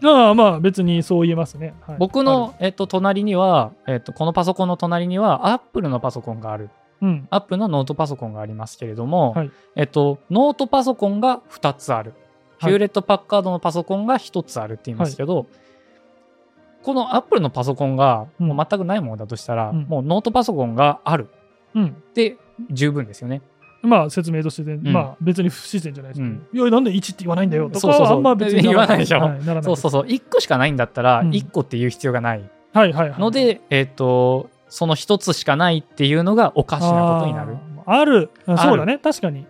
[0.04, 1.74] ああまあ別にそう言えますね。
[1.80, 1.96] はい。
[1.98, 6.70] 僕の、えっと、隣には、えっと、このパソコンの隣には Apple のパソコンがある。
[7.00, 7.28] うん。
[7.30, 9.50] Apple のノートパソコンがありますけれども、はい。
[9.76, 12.14] えっと、ノートパソコンが2つある。
[12.58, 12.72] ヒはい。
[12.74, 15.46] ューレット・パッカードのパソコンが1つあるって言いますけど、
[16.82, 18.48] この Apple のパソコンがうん。
[18.48, 19.82] もう全くないものだとしたら、うん。
[19.84, 21.28] もうノートパソコンがある。
[21.74, 22.02] うん。
[22.14, 22.36] で
[22.70, 23.42] 十分ですよね。
[23.88, 24.92] まあ説明としてね、ん。
[24.92, 26.46] まあ別に不自然じゃないですか、うん。
[26.52, 27.68] いや、なんで1って言わないんだよ。
[27.68, 27.98] とかそうそう。
[27.98, 29.20] そうはあんま別に言わないでしょ。
[29.20, 30.02] はい、ならないそうそうそう。
[30.04, 31.30] 1個しかないんだったらうん。
[31.30, 32.50] 1個っていう必要がない。
[32.72, 33.20] はいはいはい。
[33.20, 37.56] ので、えっとその1つしかないっていうのがおかしなことになる。
[37.86, 38.30] あーある。
[38.46, 38.58] ある。
[38.58, 39.46] そうだね、確かに。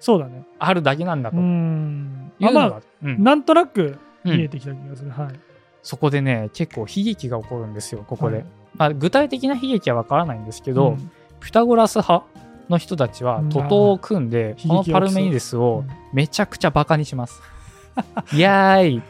[0.00, 0.46] そうだね。
[0.58, 2.32] あるだけなんだうといん。
[2.40, 3.22] うのが、あまあ、うん。
[3.22, 4.36] なんとなくうん。
[4.36, 5.10] 見えてきた気がする。
[5.10, 5.28] はい。
[5.82, 8.46] そこでね結構悲劇が起こるんですよここで、はい。
[8.76, 11.10] まあ、具体的な悲劇はわからないんですけど、うん。
[11.40, 12.24] ピタゴラス派
[12.68, 13.48] の人たちはうん。
[13.50, 17.42] 徒党を組んでこのパルメニデスをうんめちゃくちゃバカにします。
[18.32, 19.02] いやーい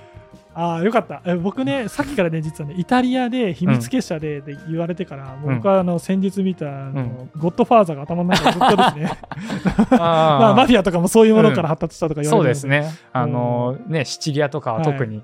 [0.58, 1.20] ああ、よかった。
[1.26, 9.18] え僕ね、さっきからね、実はね、イタリアで秘密結社でって言われてから、僕はあの先日見たあの、ゴッドファーザーが頭の中にずっとですね、
[9.92, 12.98] まあ、マフィアとかもそういうものから発達したとか言われてるのそうですね。
[13.12, 15.22] あのねシチリアとかは特に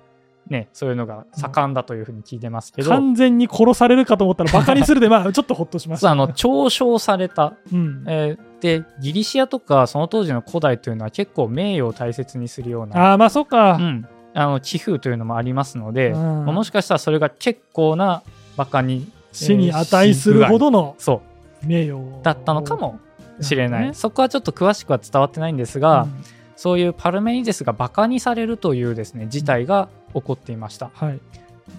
[0.52, 6.06] ね、そういうのが盛んだというふうに聞いてますけど、完全に殺されるかと思ったらバカにするで、まあ、ちょっとほっとしました。
[6.06, 13.72] そうあの嘲笑された、うん、えーでギリシアとかその当時の古代というのは結構名誉を大切にするような、ああ、まあ、そっか。
[13.72, 16.44] うん、あの寄付というのもありますので、うん。
[16.44, 18.22] もしかしたらそれが結構な
[18.56, 21.22] バカに死に値するほどのそ
[21.64, 21.66] う。
[21.66, 23.00] 名誉だったのかも
[23.40, 23.94] しれない、ね。
[23.94, 26.24] そこはちょっと詳しくは伝わってないんですが、うん
[26.56, 31.20] そういうパルメニデスがバカにされるというですね事態が起こっていましたはい。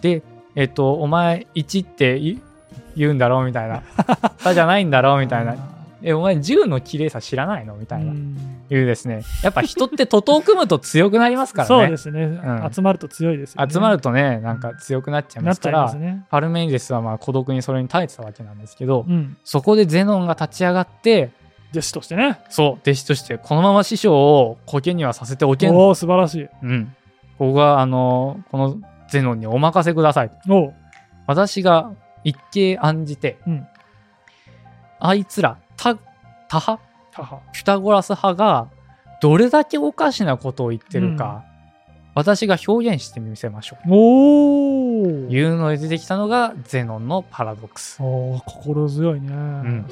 [0.01, 0.23] で
[0.55, 2.41] えっ、とお前1って言
[2.95, 3.81] 言うんだろうみたいな
[4.38, 5.55] 「さじゃないんだろう」みたいなあ
[6.03, 13.71] 「えお前10の綺麗さ知らないの?」みたーいな、うんいうですねやっぱ人って徒党を組むと強くなりますからね そうですね、ん集まると強いですよね。
[13.71, 16.25] 集まるとねなんか強くなっちゃいますからね。
[16.29, 19.38] パルメニデスはまあ孤独にそれに耐えてたわけなんですけど、うん。
[19.43, 21.31] そこでゼノンが立ち上がって
[21.73, 22.39] 弟子としてね。
[22.49, 26.47] そう弟子としてこのまま師匠を苔にはさせておけんおお、素晴らしい。
[26.62, 26.95] うん。
[27.38, 28.77] ここが、あの、この
[29.09, 30.31] ゼノンにお任せください。
[30.47, 30.73] おう。
[31.25, 31.91] 私が
[32.23, 33.67] 一計案じて、うん。
[34.99, 35.97] あいつら、他、
[36.47, 36.79] 他派
[37.12, 37.41] 母。
[37.51, 38.69] ピタゴラス派が、
[39.21, 41.43] どれだけおかしなことを言ってるか、
[42.15, 45.03] 私が表現してみせましょおお。
[45.03, 45.07] う。
[45.31, 47.97] いうので出てきたのが、ゼノンのパラドックス。
[48.01, 49.33] おー心強いね。
[49.33, 49.86] ん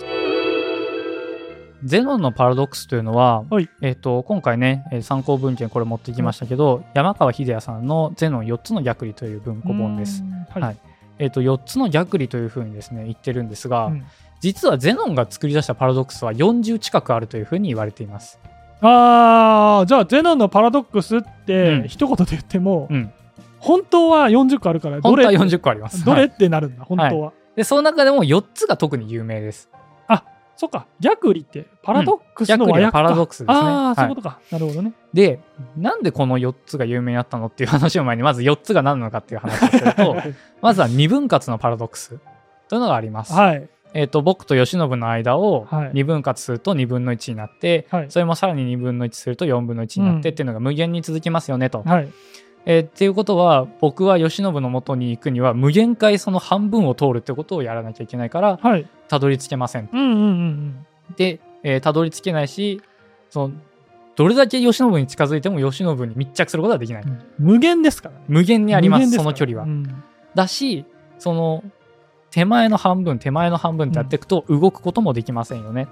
[1.83, 10.23] ゼノンのパラドックスというのは、はいえっと今回ね、えー参考文献これ持ってきましたけど、山川秀也さんの「ゼノン4つの逆理」という文庫本です。
[10.23, 10.61] うーん。
[10.61, 10.77] ははいい。
[11.19, 14.03] えっと4つの逆理というふうにですね言ってるんですが、うん
[14.41, 18.39] 実はゼノンが作り出したパラドックスは40近くあるというふうに言われています。
[18.81, 23.11] ああ、じゃあ、ゼノンのパラドックスっうて、ん一言で言っても、うん、
[23.59, 25.25] 本当は40個あるから、どれ？
[25.25, 26.03] 本当は40個あります。
[26.03, 27.33] どれっはいてなるんだ、本当は。
[27.55, 29.69] でその中でも4つが特に有名です。
[30.61, 32.91] そっか、逆理ってパラドックスの和訳か。
[32.91, 33.67] パラドックスですね。
[33.67, 34.39] ああ、そういうはいことか。
[34.51, 34.93] なるほどね。
[35.11, 35.39] で
[35.75, 40.15] なんでこの4つが有名になったのっていう話を前にまず4つが何なのかっていう話をすると
[40.61, 42.19] まずは二分割のパラドックス
[42.69, 43.33] というのがあります。
[43.33, 43.67] はい。
[43.95, 51.81] えー、と僕と慶喜の間をはい2分割すると2分の1になって、はいそれもさらに2分の1すると4分の1になってうんっていうのが無限に続きますよねと。
[51.81, 52.07] はい。
[52.67, 58.85] えーっていうことは僕は慶喜のもとに行くには無限回その半分を通るってことをやらなきゃいけないからはい。
[59.11, 59.89] たどり着けません。
[59.91, 60.85] うんうんうんうん。
[61.17, 62.81] で、えーたどり着けないし
[63.29, 63.53] その
[64.15, 67.03] どれだけ慶喜に近づいても慶喜に密着することはできない。
[67.37, 68.21] 無限ですからね。
[68.29, 69.65] 無限にありますその距離は。
[69.65, 70.85] うんだし
[71.19, 71.61] その
[72.29, 75.89] 手前の半分手前の半分ってやっていくと動くこともできませんよね。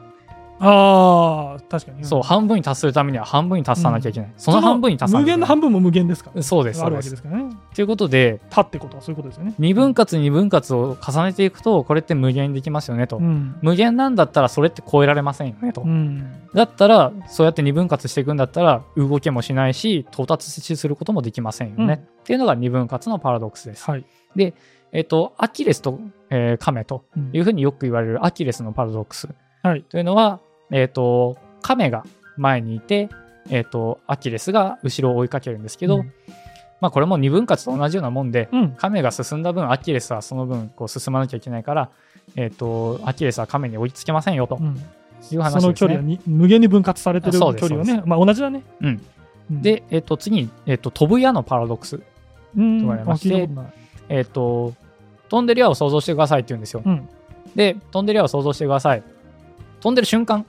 [0.59, 2.03] ああ、確かに。
[2.03, 4.33] そう半分に達するためには半分に達さなきゃいけない。
[4.37, 5.37] その半分に達さな無きゃいけない。
[5.37, 6.31] 限の半分も無限ですか？
[6.35, 6.43] ら。
[6.43, 7.01] そうですあるわ。
[7.01, 7.55] けですからね。
[7.73, 9.53] ということで他ってことはそういうことですよね。
[9.57, 13.17] 二分割二分割を重ねていくとこれって無限にできますよねと。
[13.17, 13.55] うん。
[13.61, 15.81] 無限なんだったらそれって超えられませんよねと。
[15.81, 16.31] うん。
[16.53, 23.89] だったらそうやって二分割していくんだったら動けもしないし到達することもできませんよね、うんっていうのが二分割のパラドックスです。
[23.89, 24.05] はい。
[24.91, 29.29] えっ、とアキレスと、えーカメとうんいうふうによく言われるアキレスのパラドックス
[29.63, 29.83] はい。
[29.83, 30.39] というのは、
[30.71, 32.05] えっ、とカメが
[32.37, 33.09] 前にいて、
[33.49, 36.13] えっ、とアキレスが後ろを追いかけるんですけど、うん
[36.81, 38.71] まあこれも二分割と同じようなもんで、うん。
[38.71, 41.89] カメが進んだ分アキレスはその分こう進まなきゃいけないから、
[42.35, 44.81] えっ、とアキレスはカメに追いつけませんよとうん
[45.31, 45.61] いう話ですね。
[45.61, 48.63] その距離はに無限に分割されてる距離はね、まあ同じだね。
[48.81, 49.01] うん
[49.51, 51.99] うん、で、えっと次に、えっと飛ぶ矢のパラドックス。
[52.57, 53.47] うん、と言われまして
[54.07, 54.73] えっと
[55.29, 56.81] 飛んでる矢を想像してくださいって言うんですよ。
[56.85, 57.07] うん
[57.55, 59.03] で、飛んでる矢を想像してください。
[59.81, 60.45] 飛んでる瞬間、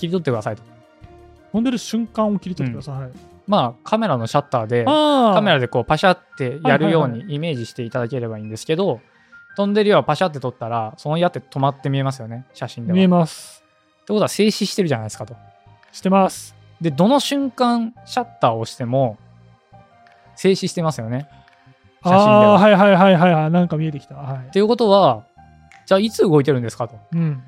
[0.00, 0.62] 切り取ってくださいと。
[1.52, 3.10] 飛んでる瞬間を切り取ってください。
[3.46, 9.00] まあ、カメラのシャッターで、カメラでこうパシャってやるようはいはいにイメージしていただければいいんですけど、
[9.56, 12.96] 飛んでる矢をパシャって撮ったら、その矢って止まって見えますよね、写真では。
[12.96, 13.64] 見えってます。
[14.06, 15.36] ことは静止してるじゃないですかと。
[15.92, 16.54] してます。
[16.80, 19.18] で、どの瞬間シャッターを押しても、
[20.36, 21.28] 静止してますよね。
[22.02, 22.58] 写真でああ、は。
[22.58, 23.50] はいはいはいはいはい。
[23.50, 24.14] なんか見えてきた。
[24.14, 24.50] はいっ。
[24.50, 25.24] ていうことは、
[25.86, 26.96] じゃあいつ動いてるんですかと。
[27.12, 27.42] うん。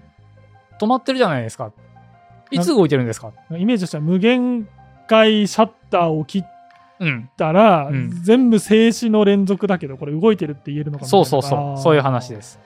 [0.81, 1.73] 止まってるじゃないですか。
[2.53, 3.33] いつ動いてるんですか？
[3.57, 4.69] イメージとしては無限
[5.09, 6.45] 回シャッターを切っ
[7.01, 7.29] うん。
[7.37, 11.81] たら、うん全部静止の連続だけど、これ動いてるって言えるのかなそうそうそう。
[11.81, 12.61] そういう話です。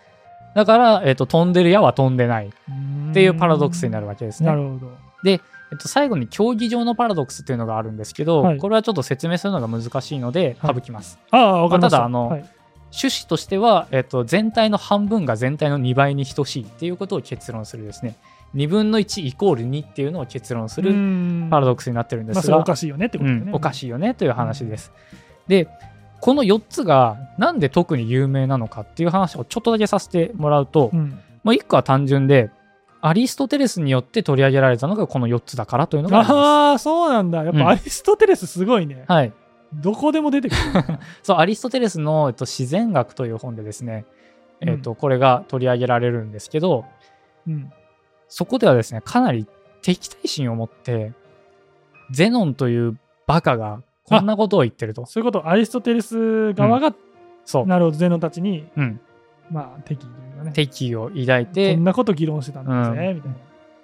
[0.55, 2.51] だから、えっ、と、飛んでる矢は飛んでないっ
[3.11, 4.49] っていうパラドックスになるわけですね。
[4.49, 5.07] なるほど。
[5.73, 11.19] えっと、最後に競技場のパラドックスっていうのがあるんですけど、はいこれはちょっと説明するのが難しいのではい省きます。
[11.31, 11.99] ああ、わかりました。
[11.99, 12.45] まあただあのはい
[12.93, 18.17] 趣旨としては、えっと、全体の半分が全体の2倍に等しいっていうことを結論するですね。
[18.55, 20.91] 2分の1イコール2っていうのを結論する
[21.51, 23.43] パラドックスになってるんですが、おかしいよねってことね。
[23.47, 24.93] うん、おかしいよねという話です。
[25.47, 25.69] で
[26.21, 31.21] この4つがなんで特に有名なのかっていう話をちょっとだけさせてもらうと、うん。
[31.45, 32.51] もう1個は単純で
[33.01, 36.35] アリストテレスによって取り上げられたのがこの4つだからというのがありま
[36.71, 37.45] ああ、そうなんだ。
[37.45, 39.05] やっうんぱアリストテレスすごいね。
[39.07, 39.13] す。
[39.13, 39.33] はい、
[39.75, 40.61] どこでも出てくる。
[41.23, 44.07] そうアリストテレスの、えっと、自然学という本でですね、
[44.61, 46.85] えっと、これが取り上げられるんですけど
[47.47, 47.71] うん。
[48.29, 49.47] そこではですねかなり
[49.83, 51.13] 敵対心を持って
[52.11, 55.05] ゼノンというバカがこんなことを言ってると。
[55.07, 56.95] そういうこと、アリストテレス側が、
[57.45, 59.01] そう、なるほど、ゼノンたちに、うん、
[59.51, 60.53] まあ、敵意というかね。
[60.53, 63.33] 敵意を抱いてこんなこと議論してたんだぜ、みたい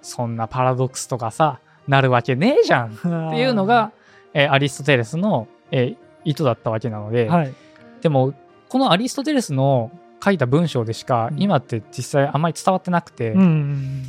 [0.01, 3.31] そんなパラドックスとかさなるわけねえじゃんっな。
[3.31, 3.91] ていうのが、
[4.33, 7.53] えーアリストテレスの、えー意図だったわけなので、はい。
[8.01, 8.33] でも
[8.69, 9.91] このアリストテレスの
[10.23, 14.03] 書いた文章でしか、うん今って実際あんまり伝わってなくて、うんうんうん。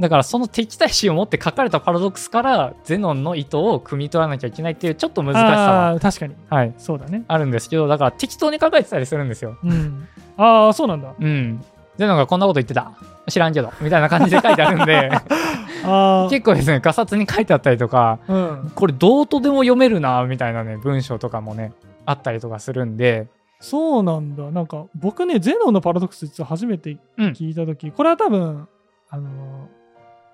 [0.00, 6.34] だからその敵対心を持って書かれたパラドックスからゼノンの意図を汲み取らなきゃいけないっていうちょっと難しさは、確かに。
[6.48, 7.24] はい、そうだね。
[7.28, 9.58] あるんですけどだから適当に書かれてたりするんですよ。
[9.62, 10.08] うん。
[10.36, 11.14] ああ、そうなんだ。
[11.18, 11.62] うん。
[11.98, 12.92] ゼノンがこんなこと言ってた
[13.28, 15.10] 知らんけどみたいな感じで書いてあるんで
[15.84, 16.30] ああ。
[16.30, 18.72] 結構ですねガサツに書いてあったりとかうん。
[18.74, 21.72] これどうとでも読めるなみたいなね文章とかもね
[22.06, 23.28] あったりとかするんで
[23.60, 24.50] そうなんだ。
[24.50, 28.66] なんか、僕ね、ゼノンのパラドックス実は初めてうん聞いたとき、これは多分、
[29.10, 29.68] あの、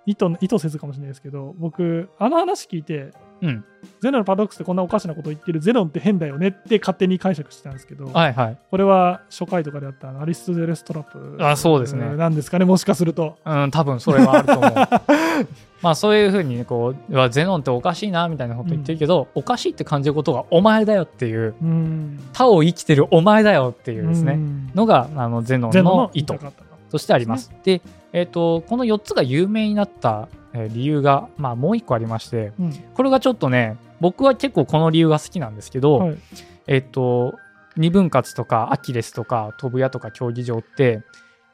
[0.07, 3.65] 意図、意図せずかもしれないですけど、僕、あの話聞いて、うん。
[4.01, 8.59] ゼノンのパラドックスってこんなおかしなこと言ってるゼノンって変だよねって勝手に解釈してたんですけど、はいはい。
[8.71, 11.37] これは初回とかであったアリストテレストラップ。
[11.45, 12.17] あそうですね。
[12.17, 13.37] なんですかね、もしかすると。
[13.45, 14.73] うん多分それはあると思う。
[15.83, 22.19] まあそういうふうにねこうゼノンっておかしいなみたいなこと言ってるけど、おかしいって感じることがお前だよっていううん。
[22.33, 24.71] 他を生きてるお前だよっていうですね、うん。
[24.75, 26.99] のがあのゼノンのの意図と。
[26.99, 27.53] してあります。
[27.65, 36.19] で、えっとこの4つが有名になった、えー理由が、まあ、もう1個ありましてうんこれがちょっとね僕は結構この理由が好きなんですけど、はい
[36.67, 37.35] えっと
[37.77, 41.03] 二分割とかアキレスとか飛ぶ矢とか競技場って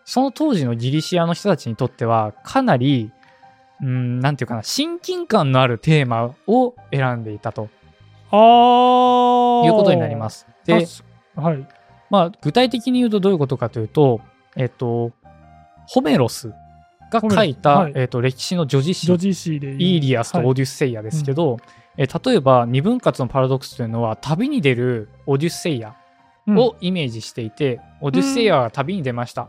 [0.05, 3.11] その当時のギリシアの人たちにとってはかなり
[3.83, 7.71] うんなんていうかな親近感のあるテーマを選んでいたと
[8.33, 9.67] ああ。
[9.67, 10.47] いうことになります。
[10.65, 11.69] で、確はい。
[12.11, 14.21] まあ、具体的に言うとどういうことかというと、
[14.57, 15.13] えっと、
[15.93, 16.55] ホメロス
[17.11, 21.61] が書いた、はい、えーと、歴史の女児誌女児誌でイーリアスとオデュッセイヤですけど、はい、
[21.99, 25.95] えー、例えば二分割のパラドックスというのは旅に出るオデュッセイヤ
[26.49, 29.49] をイメージしていて、うん、オデュッセイヤが旅に出ました、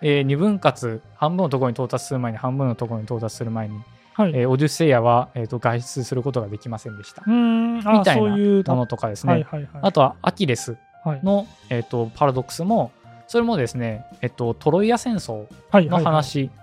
[0.00, 3.78] えー、二分割半分のところに到達する前に半分のところに到達する前に
[4.14, 7.22] はい、えー、オデュッセイヤは、えーと、外出することができませんでした。
[7.26, 9.32] みたいなものとかですね。
[9.32, 12.92] はいはいはい、あとはアキレスの、はい、えーと、パラドックスも
[13.26, 16.58] それもですね、えーと、トロイア戦争の話、はいはい。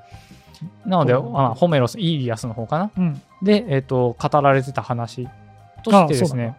[0.66, 5.28] はい、なので、まあ、ホメロスイーリアスの方かな、うん、で、えーと、語られてた話
[5.84, 6.56] としてですね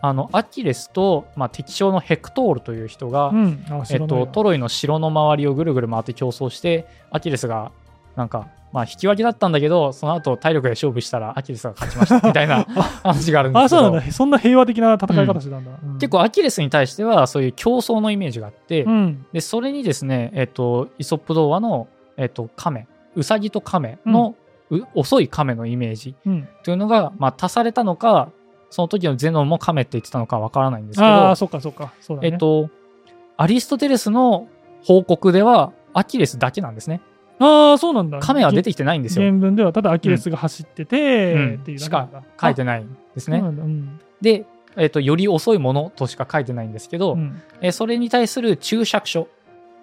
[0.00, 7.72] あのアキレスと、まあ、敵将のヘクトールという人が、うん、えっと、トロイの城の周りをぐるぐる回って競争してアキレスが
[8.14, 12.64] なんかまあ、引き分けだったんだけど、その後体力で勝負したら、アキレスが勝ちました みたいな
[13.04, 13.60] 話があるんですけど。
[13.60, 14.12] あ、そうなんだ。
[14.12, 15.70] そんな平和的な戦い方してたんだ。
[15.80, 24.34] うん、結構、アキレスに対しては、そういう競争のイメージがあって、うん、でそれにですね、えっ、と、イソップ童話の、えっ、と、亀、ウサギと亀の、
[24.70, 26.16] うん、遅い亀のイメージ
[26.64, 28.30] というのが、まあ、足されたのか、
[28.70, 31.92] その時のゼノンも亀って言ってたのかわからないんですけど、ああ、そっかそっか。
[32.00, 32.70] そうだね、えっ、と、
[33.36, 34.48] アリストテレスの
[34.82, 37.00] 報告では、アキレスだけなんですね。
[37.44, 38.20] ああ、そうなんだ。
[38.20, 39.24] 亀は出てきてないんですよ。
[39.24, 41.54] 原文ではただアキレスが走ってて、うん。
[41.56, 42.08] っていうしか
[42.40, 43.38] 書いてないんですね。
[43.38, 49.28] うん、で、えーと、より遅いものとしか書いてないんですけど、うん、えー、それに対する注釈書、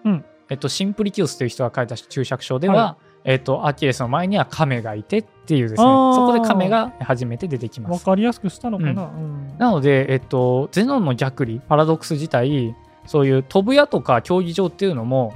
[0.04, 0.26] うん。
[0.50, 5.78] えーと、シンプリキュースという人が書いた注釈書では、はい、えーと、アキレスの前には亀がいてっていうですね。
[5.78, 7.92] そこで亀が初めて出てきます。
[7.94, 9.04] わかりやすくしたのかな。
[9.04, 15.34] うん、なので、えー、とゼノンの逆理パラドックス自体そういう飛ぶ矢とか競技場っていうのも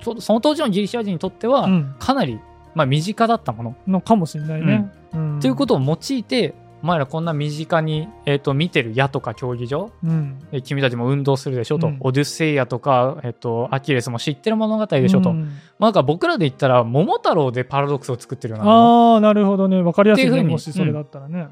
[0.00, 2.40] その当時のギリシャ人にとってはかなり、
[2.74, 3.76] まあ、身近だったもの。
[3.86, 4.90] のかもしれないね。
[5.12, 19.82] と、うん、いうことを用いてお前らこんな身近に、えーと、見てる矢とか競技場、うん、え君たちも運動するでしょと、うん、オデュッセイヤとか、えーと、アキレスも知ってる物語でしょと、うん、まあ、なんか僕らで言ったら桃太郎でパラドックスを作ってるようなああなるほどね。
[19.82, 20.42] 分かりやすいね。
[20.42, 21.48] もしそれだったらね。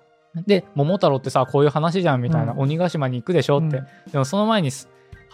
[0.46, 4.70] で桃太郎ってさこういう話じゃんみたいな、鬼ヶ島に行くでしょって、でもその前に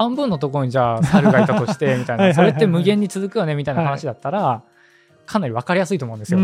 [0.01, 2.33] 半分のところにじゃあ猿がいたとしてみたいな。
[2.35, 4.63] それって無限に続くよねみたいな話だったら、は
[5.27, 6.39] い、かなり分かりやすいと思うんですよ。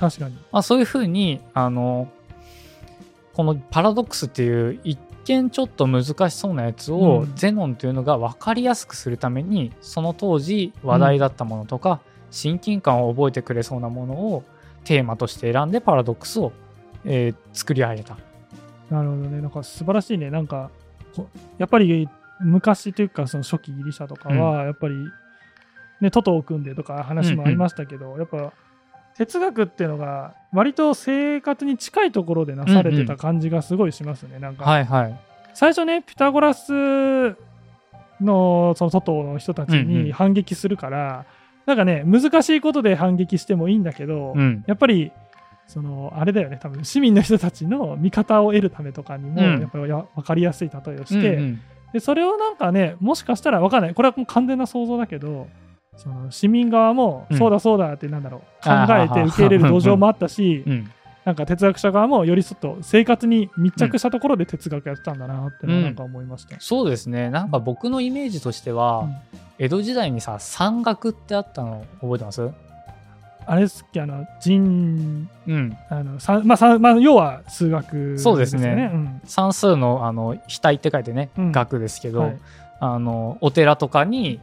[0.00, 2.08] 確かに、まあ、そういうふうにあの
[3.34, 11.98] このパラドックスっていう一見ちょっと難しそうなやつを、うん、ゼノンというのが分かりやすくするためにその当時話題だったものとか、うん、
[12.30, 14.42] 親近感を覚えてくれそうなものを
[14.84, 16.52] テーマとして選んでパラドックスを、
[17.04, 18.16] えー、作り上げた。
[18.90, 19.42] なるほどね。
[19.42, 20.30] なんか素晴らしいね。
[20.30, 20.70] なんか
[21.58, 22.08] やっぱり
[22.40, 24.94] 昔というかその初期ギリシャとかはやっぱり、
[26.00, 28.52] ね、トトを組んでとか話もありましたけど、うんうん、やっぱ
[29.16, 34.30] 哲学っていうのが割と生活に近いところでなされてた感じがすごいしますね。
[34.30, 35.20] うんうん、なんか、はいはい、
[35.54, 36.72] 最初ねピタゴラス
[38.20, 41.24] のそのトトの人たちに反撃するから、うんうん、
[41.66, 45.12] なんかね難しいことで反撃してもいいんだけど、うん、やっぱり
[45.66, 51.60] そのあれだよね多分市民の人たちの味方を得るためとかにも、やっぱり分かりやすい例えをして、うんうん、
[51.96, 53.94] でそれをなんかねもしかしたら分かんない。
[53.94, 55.48] これはもう完全な想像だけど
[55.96, 58.40] その市民側も、そうだそうだってなんだろう。
[58.62, 60.62] 考えて受け入れる土壌もあったし、
[61.24, 67.30] なんか哲学者側もよりちょっと生活に密着したところで哲学やってたんだなってなんか思いました、うん、そうですね。
[67.30, 69.16] なんか僕のイメージとしては、うん、
[69.58, 72.50] 江戸時代にさ山岳ってあったの覚えてます？
[73.46, 82.38] あれですっけあの人、うん、あのさまあまあ、要は数学、ね、そうですね、うん、算数のあの額って書いてね、うん、学ですけど、はい、
[82.80, 84.40] あのお寺とかに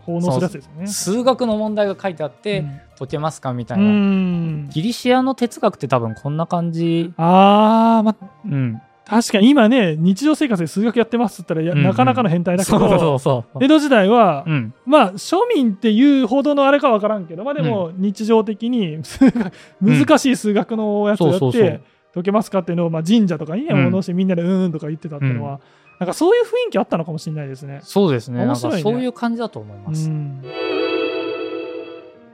[0.78, 0.88] ね。
[0.88, 2.66] 数学の問題が書いてあって、
[2.98, 4.70] 解けますかみたいな。
[4.70, 7.14] ギリシアの哲学って多分こんな感じ。
[7.18, 19.02] ああまあうん確かに今ね日常生活で数学やってますって言ったら、うんうん、なかなかの変態だけどそうそうそう江戸時代は、うん、まあ庶民っていうほどのあれか分からんけどまあでも日常的に
[19.82, 21.82] 難しい数学のやつをやって
[22.14, 25.60] 解けますかっていうのを、まあ、神社とかにね、うん、してみんなでうーんとか言ってたっていうのは、うん、
[26.00, 27.82] なんかそういう雰囲気あったのかもしれないですね。
[27.84, 28.46] そうですね。
[28.46, 28.82] 面白いね。
[28.84, 30.44] そういう感じだと思います、うん、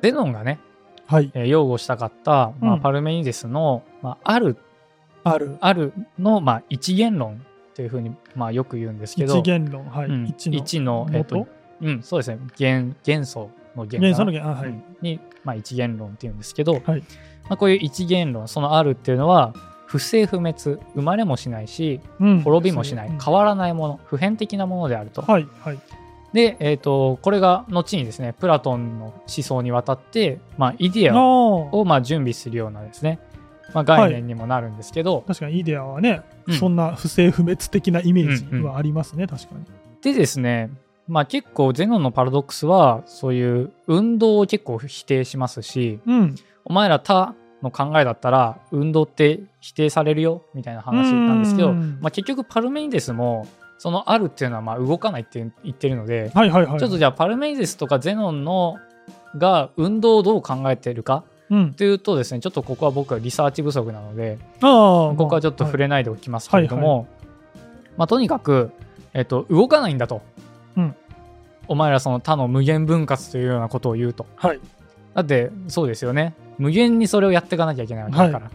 [0.01, 0.59] ゼノンがね、
[1.07, 1.31] はい。
[1.33, 4.57] えー、擁護したかった、まあ、パルメニデスの、まあ、ある
[5.23, 5.57] ある。
[5.59, 9.37] あるの、まあ、一元論っていうふうに、まあ、よく言うんですけど。
[9.37, 11.47] 一元論はい、うん、一のえっと
[11.81, 12.39] うんそうですね。
[12.57, 17.03] 元元素の元元素の元あ、はい、に、まあ、一元論っていうんですけど、はい。
[17.49, 19.53] まあ、こういう一元論そのあるっていうのは
[19.85, 20.53] 不正不滅
[20.93, 25.23] 生まれもしないし、うん、滅びもしない、うん、変わらないもの普遍的なものであると。
[25.23, 25.79] はいはい、
[26.31, 33.19] で、えーと、これが後にですねプラトンの思想にわたって、まあ、イデアをまあ準備するようなですね
[33.73, 39.65] まあ、概念にもなるんですけど、はい、確かにイデアはね、うん、そんな不正不滅的なイメージはありますね、うんうん、確かに。
[40.01, 40.71] でですね、
[41.07, 53.47] まあ、結構ゼノンのパラドックスはそういう運動を結構否定しますし、うん、お前ら他の考えだったら運動って否定されるよみたいな話なんですけど、うんまあ、結局パルメニデスも
[53.77, 56.79] そのあるっていうのはまあ動かないって言ってるので、はいはいはい。
[56.79, 58.75] ちょっとじゃあパルメニデスとかゼノンの
[59.37, 61.71] が運動をどう考えてるかうんっ。
[61.73, 64.37] ていうとですねちょっとここは僕はリサーチ不足なので。
[64.61, 65.79] ここはちょっと触れ。
[65.79, 67.07] れないでおきますけれども、
[67.97, 68.71] まあ、とにかく、
[69.13, 70.21] えっと、動かないんだと、
[70.77, 70.95] うん
[71.71, 74.59] お前らその他の無限分割というようなことを言うとはい。
[75.13, 78.51] だってそうですよね無限にそれをやっていかなきゃいけないわけだから、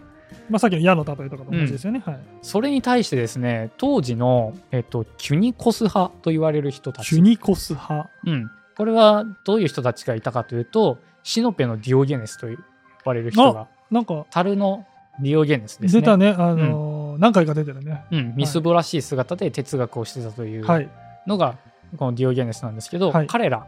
[0.50, 2.02] まあさっきの矢の例えとかと同じですよね。
[2.04, 2.18] はい。
[2.42, 8.10] それに対してですね当時の、えっと、キュニコス派と言われる人たちキュニコス派。
[8.26, 12.56] うん、これはどういう人たちがいたかというとシノペのディオゲネスと呼
[13.04, 14.86] ばれる人がなんか、樽の
[15.20, 16.30] ディオゲネスですね出たね。
[16.30, 18.04] あのー何回か出てるね。
[18.10, 20.88] うん、みすぼらしい姿で哲学をしてたというはい。
[21.28, 21.56] のが
[21.96, 23.66] このディオゲネスなんですけど、はい彼ら、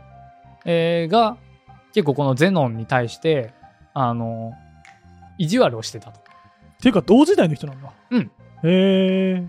[0.64, 1.36] えーが
[1.92, 3.54] 結構このゼノンに対して
[3.94, 4.52] あの
[5.38, 6.22] 意地悪をしてたとっ
[6.80, 7.92] ていうか、同時代の人なんだ。
[8.10, 8.30] うん。
[8.64, 9.46] へえ。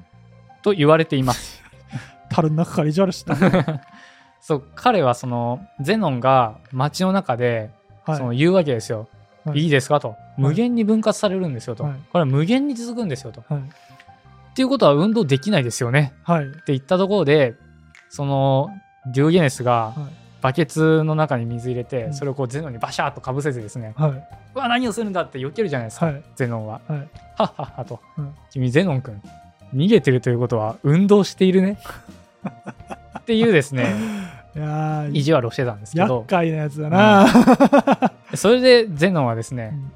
[0.61, 1.63] と言われています。
[2.29, 3.81] 樽の中から意地悪してた。
[4.41, 7.71] そう彼はそのゼノンが街の中で
[8.05, 9.09] はいその言うわけですよ。
[9.51, 9.99] はいい、いですか？
[9.99, 10.15] と。
[10.37, 11.83] 無限に分割されるんですよと。
[11.83, 13.43] はいこれは無限に続くんですよと。
[13.47, 13.61] はい。
[13.61, 13.63] っ
[14.55, 16.45] ていうことは運動できないですよねはい。
[16.45, 17.53] って言ったところで
[18.09, 18.69] その
[19.13, 24.11] デュオゲネスがはいバケツの中に水入れて、うんそれをこうゼノンにバシャーっとかぶせてですね、はい。
[24.11, 26.23] うわ何をするんだって避けるじゃないですか、はい。
[26.35, 26.79] ゼノンは。
[26.87, 26.99] はい。
[26.99, 29.19] はっはっはと、うん君ゼノン君
[29.73, 31.79] 逃げてるということは運動しているね
[33.19, 33.93] っていうですね
[35.11, 36.17] 意地悪をしてたんですけど。
[36.17, 37.27] 厄介なやつだな。
[38.35, 39.91] それでゼノンはですね、うん。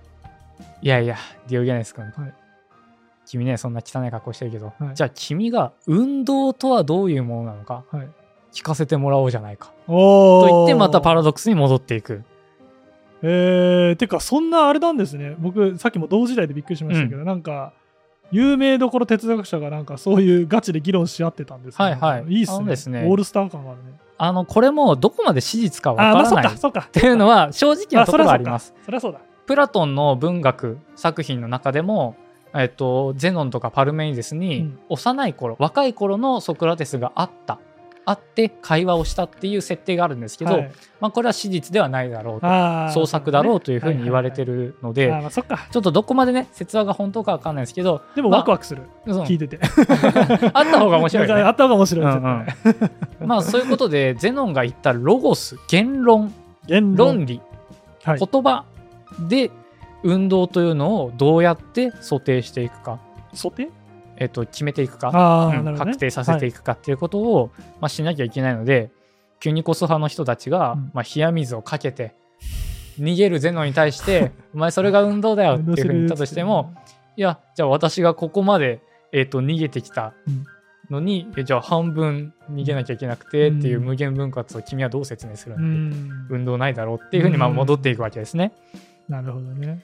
[0.82, 2.34] いやいやディオゲネス君、はい。
[3.26, 4.96] 君ねそんな汚い格好してるけど、はい。
[4.96, 8.10] じゃあ君が運動とはどういうものなのかはい。
[8.52, 9.72] 聞かせてもらおうじゃないか。
[9.88, 12.24] と言ってまたパラドックスに戻っていく。
[13.24, 15.36] えー、てか、そんなあれなんですね。
[15.38, 17.72] 僕、さっきも同時代でびっくりしましたけど、なんか、
[18.32, 22.26] 有名どころ哲学者がなんかそういうガチで議論し合ってたんですねはいはい。
[22.34, 23.02] いいっすね。
[23.02, 23.08] ね。
[23.08, 23.92] オールスター感があるね。
[24.24, 26.90] あのこれもどこまで史実かわからないっ。
[26.92, 29.20] ていうのは正直なところがありますそりゃそうだ。
[29.48, 32.16] プラトンの文学作品の中でも、
[32.54, 37.58] えっと、ゼノンとかパルメニデスに、うん幼い頃若い頃のソクラテスがあった
[38.06, 40.72] あって会話をしたっていう設定があるんですけど、はい。
[41.00, 45.12] まあ、これは史実ではないだろうと創作だろうというふうに言われてるるので。
[45.32, 48.84] ちょっとどこまでね説話が本当かわかんないですけどでもワクワクする。
[49.06, 49.22] うん。
[49.24, 49.60] 聞いてて。
[50.54, 51.42] あった方が面白いよね。
[51.44, 52.06] あった方が面白い。
[52.06, 52.92] うん絶対
[53.26, 56.34] まあそういうことでゼノンが言ったロゴス言論。
[56.68, 57.26] 言論。
[57.26, 57.42] 理。
[58.04, 58.20] はい。
[58.20, 58.66] 言葉
[59.28, 59.52] で
[60.04, 63.00] 運動というのをどうやって想定していくか、
[63.34, 63.70] ソテ
[64.22, 65.78] えっと決めていくか、うんね。
[65.78, 66.62] 確定させていく。
[66.62, 67.50] くかっていうことを、
[67.80, 68.92] まあ、しなきゃいけないので
[69.40, 72.14] キュニコス派の人たちが、うんまあ、冷や水をかけて
[73.00, 76.76] 逃げるゼノンに対して「お前それが運動だよ」っていうふうに言ったとしても
[77.18, 78.80] いやじゃあ私がここまで、
[79.12, 80.14] えっと逃げてきた
[80.90, 86.28] のに、えじゃあ半分逃げなきゃいけなくてっていううん無限分割を君はどう説明するうんだ、ん。
[86.30, 88.54] 運動ないだろうっていうふうにまあうん戻っていくわけですね。
[89.10, 89.82] なるほどね。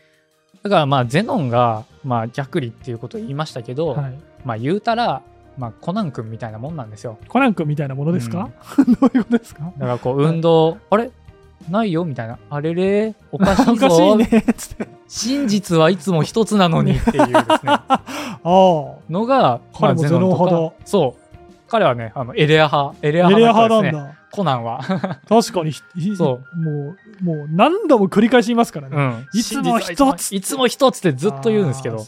[0.63, 4.19] だからまあゼノンがまあ逆理っていうことを言いましたけど、はい。
[4.45, 5.21] まあ言うたら、
[5.57, 7.17] まあ、コナン君みたいなもんなんですよ。
[7.27, 9.71] コナン君みたいなものですか、 どういうことですか？
[9.77, 11.09] だからこう運動、あれ？
[11.71, 12.05] ないよ？
[12.05, 12.37] みたいな。
[12.49, 13.15] あれれ？
[13.31, 13.71] おかしいぞ。
[13.73, 14.43] おかしいね。
[14.55, 14.87] つって。
[15.07, 17.89] 真実はいつも一つなのにっていうですね、 あ
[18.43, 18.43] あ。
[18.43, 21.21] のが、彼もゼノンとかほどそう。
[21.67, 23.91] 彼はね、あのエレア派、エレア派派なんね。
[23.91, 24.13] だ。
[24.31, 24.79] コナンは。
[25.27, 25.73] 確かに
[26.15, 28.95] そもう、もう何度も繰り返し言いますからね。
[28.95, 29.25] うん。
[29.33, 32.05] いつも一ついつも一つってずっと言うんですけど、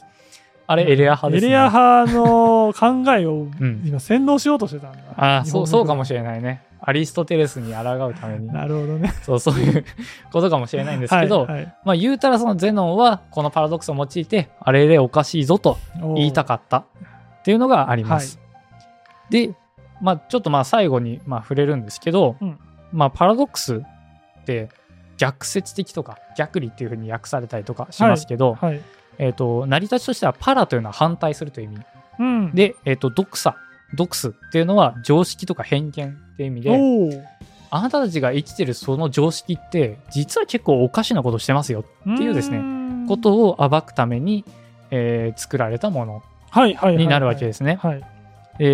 [0.72, 1.48] あれエレア派ですね。
[1.48, 5.00] エレア派の考えをうん今洗脳しようとしてたんだ。
[5.18, 6.62] ああ、そう、そうかもしれれないね。
[6.80, 8.48] アリストテレスに抗うために。
[8.48, 9.12] なるほどね。
[9.24, 9.84] そう、そういう
[10.32, 15.80] ことかもしれないんですけど、はいはいまあ言うたらそのゼノンはこのパラドックスを用いて、あれれおかしいぞと
[16.16, 16.86] 言いたかったっ
[17.44, 18.40] ていうのがあります。
[19.32, 19.56] で、
[20.02, 22.60] まあちょっとまあ最後にまあ触れるんですけど、うん
[22.92, 23.82] まあパラドックス
[24.42, 24.70] って
[25.18, 28.82] 逆説的とか逆理っていうふうに訳されたりとかしますけど、はい。
[29.20, 31.78] えっ、と、成り立ちとしてはパラというのは反対するという意味。
[32.20, 32.52] うん。
[32.56, 33.58] で、えっ、と、ドクサ、
[33.94, 37.26] ドクスっていうのは常識とか偏見っていう意味で、
[37.72, 44.44] あなたたちが生きてるその常識って実は結構おかしなことしてますよっていうですねねことを暴くために、
[44.92, 46.24] えー作られたもの
[46.92, 47.80] になるわけですね。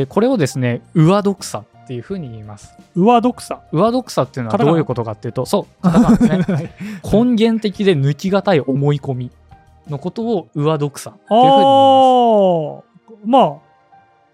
[0.10, 2.76] これをですね、上ドクサっていうふうに言います。
[2.96, 3.62] 上読さ。
[3.72, 6.76] 上ドクサっていうのはどういうことかっていうと、そう、カタカナですね。
[7.04, 9.32] 根源的で抜き難い思い込み
[9.88, 12.84] のことを上ドクサっていうふうに言います。
[12.86, 13.66] ああ、まあ、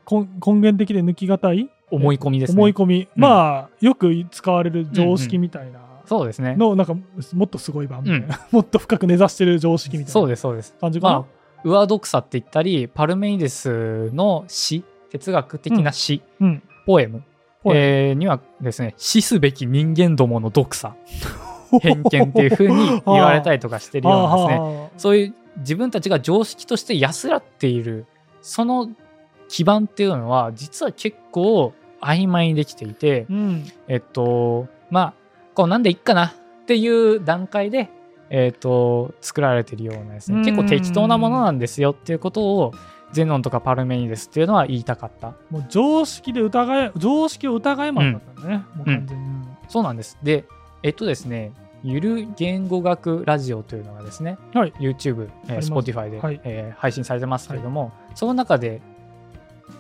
[0.10, 1.70] 根根源的で抜きがたい？
[1.92, 2.58] 思い込みですね。
[2.58, 5.80] 思い込み、まあよく使われる常識みたいな。
[6.06, 6.56] そうですね。
[6.56, 10.76] のなんかもっとすごい版みたいな、もっと深く根ざしてる常識みたいなそうです、そうです。
[10.80, 11.26] 感じかな、まあ、
[11.64, 16.64] 上読さって言ったり、パルメイデスの詩、哲学的な詩、うん。
[16.86, 17.24] ポエム、
[17.66, 20.96] えーにはですね、死すべき人間どもの読さ、
[21.82, 28.06] 偏見っていう風に言われたりとかしてるようなですね、ねそういう自分たちが常識として安らっている、
[28.42, 28.90] その
[29.48, 33.66] 基盤っていうのは、実は結構曖昧にできていて、うん。
[33.88, 35.14] えっと、まあ、
[35.54, 36.34] こうなんでいっかなっ
[36.66, 37.90] ていう段階で、
[38.30, 40.46] えっと、作られてるようなですね、うん。
[40.46, 42.74] 結構適当なものなんですよっていうことを、
[43.12, 45.34] ゼノンとかパルメニデスっていうのは言いたかった。
[45.50, 50.18] もう常識で疑い常識を疑いまんだったね、もう完全に、そうなんです。
[50.24, 50.46] で、
[50.82, 51.52] えっとですね、
[51.84, 54.74] ゆる言語学ラジオというのがですね、はい。
[54.80, 56.40] YouTube、えー Spotify で、はい。
[56.44, 58.82] えー配信されてますけれども、その中で、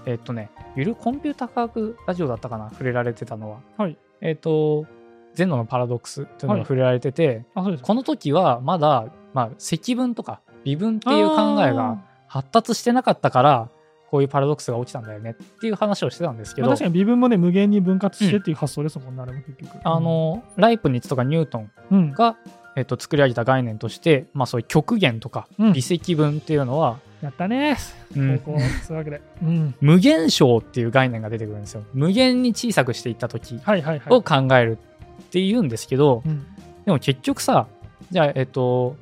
[0.05, 3.59] えっとね、ゆるコンピュータ科学ラジオだったかな、触れられてたのは。
[3.77, 3.97] はい。
[4.21, 4.85] えっと、
[5.33, 7.83] ゼノのパラドックスというのが触れられてて、あそうです。
[7.83, 13.69] この時はまだ、まあ、積分とか微分っていう考えが発達してなかったから、
[14.11, 22.11] こういうパラドックスが起きたんだよねっていう話をしてたんですけど、まあ確かに微分もね無限に分割してっていう発想ですもんね、あれも結局あ、の、ライプニッツとかニュートンうん。
[22.11, 22.35] が、
[22.75, 25.73] えっと、作り上げた概念として、まあ、そういう極限とかうん。
[25.73, 27.77] 微積分っていうのは、やったね
[28.13, 28.19] で、
[29.41, 31.83] うん、無限小っていう概念が出てくるんですよ。
[31.93, 33.61] 無限に小さくしていった時
[34.09, 34.77] を考える
[35.21, 36.45] っていうんですけど、うん。
[36.83, 37.67] でも結局さ、
[38.09, 38.97] じゃあ、えっと、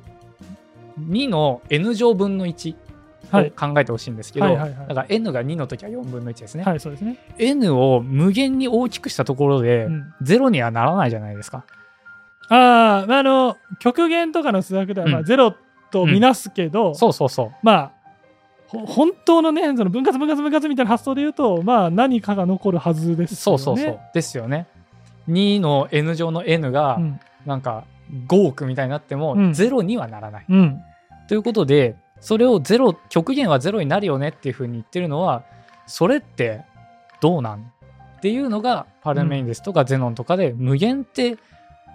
[1.00, 2.76] 2の n 乗分の1
[3.32, 6.64] をはい考えてほしいんですけど、はいはいはいだから n が2の時は4分の1ですね。
[6.64, 11.64] はいそうですね、n を無限に大きくしたところで、うん0にはならないじゃないですか。
[12.48, 15.54] あああの極限とかの数学ではまあうんゼロ
[15.90, 17.50] とみなすけど、そうそうそう。
[17.62, 17.92] まあ
[18.66, 24.00] ほ本当のねその分割分割分割みたいな発想で言うとまあ何かが残るはずですよねそうそうそう。
[24.14, 24.66] ですよね。
[25.28, 27.84] 2の n 乗の n がうんなんか
[28.28, 30.46] 5億みたいになってもうん0にはならない。
[30.48, 30.80] うん
[31.28, 35.42] ということでそれを0極限は0になるよねっていうふうに言ってるのは
[35.86, 36.62] それって
[37.20, 37.72] どうなん
[38.18, 41.38] っていうのがパルメインデスとかゼノンとかで、無限って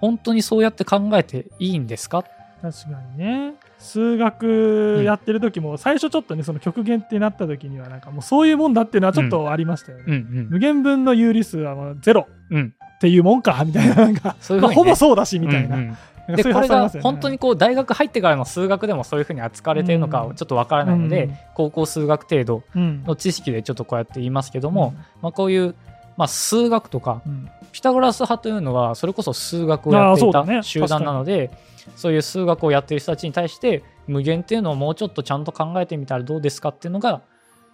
[0.02, 2.24] 本当にそうやって考えていいんですか？
[2.62, 14.56] 確かにね数学やってる時も最初ちょっとねその極限ってなった時にはなんかもうそういうもんだっていうのはちょっとありましたよね、うん無限分の有理数はもうゼロうんうんっていうもんかみたいななんかね。
[14.62, 15.98] まあほぼそうだしみたいな,、うんうん
[16.28, 20.36] でこれが本当にこう大学入ってからの数学でもそういうふうに扱われているのかうん。
[20.36, 21.38] ちょっとわからないので、うん。
[21.54, 23.04] 高校数学程度うん。
[23.04, 25.76] の知識でちょっとこうやって言いますけども、まあ、こういう、
[26.18, 27.50] まあ、数学とかうん。
[27.72, 31.52] ピタゴラス派というのはそれこそ数学をやっていた集団なので
[31.98, 37.22] そういう数学をやっている人たちに対して無限っていうのをもうちょっとちゃんと考えてみたらどうですかっていうのが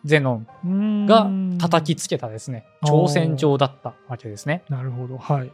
[0.04, 1.30] ゼノンが
[1.60, 2.66] 叩きつけたですね。
[2.84, 4.64] うん挑戦状だったわけですね。
[4.70, 5.20] なるほど。
[5.20, 5.52] はい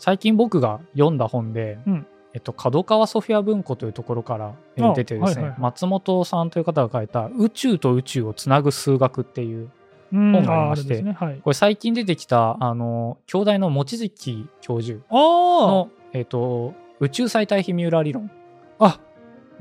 [0.00, 2.06] 最近僕が読んだ本で、うん。
[2.32, 4.54] えっと、角川ソフィア文庫というところから
[4.94, 5.54] 出てですね、はいはいはい。
[5.58, 9.68] 松本さんという方が書いた「宇宙と宇宙をつなぐ数学」っていう
[10.12, 11.12] うん本がありましてね。
[11.12, 18.30] はい、これ最近出てきたあの兄弟の望月教授あの、えっと宇宙最大比ミューラー理論。
[18.78, 19.00] ああ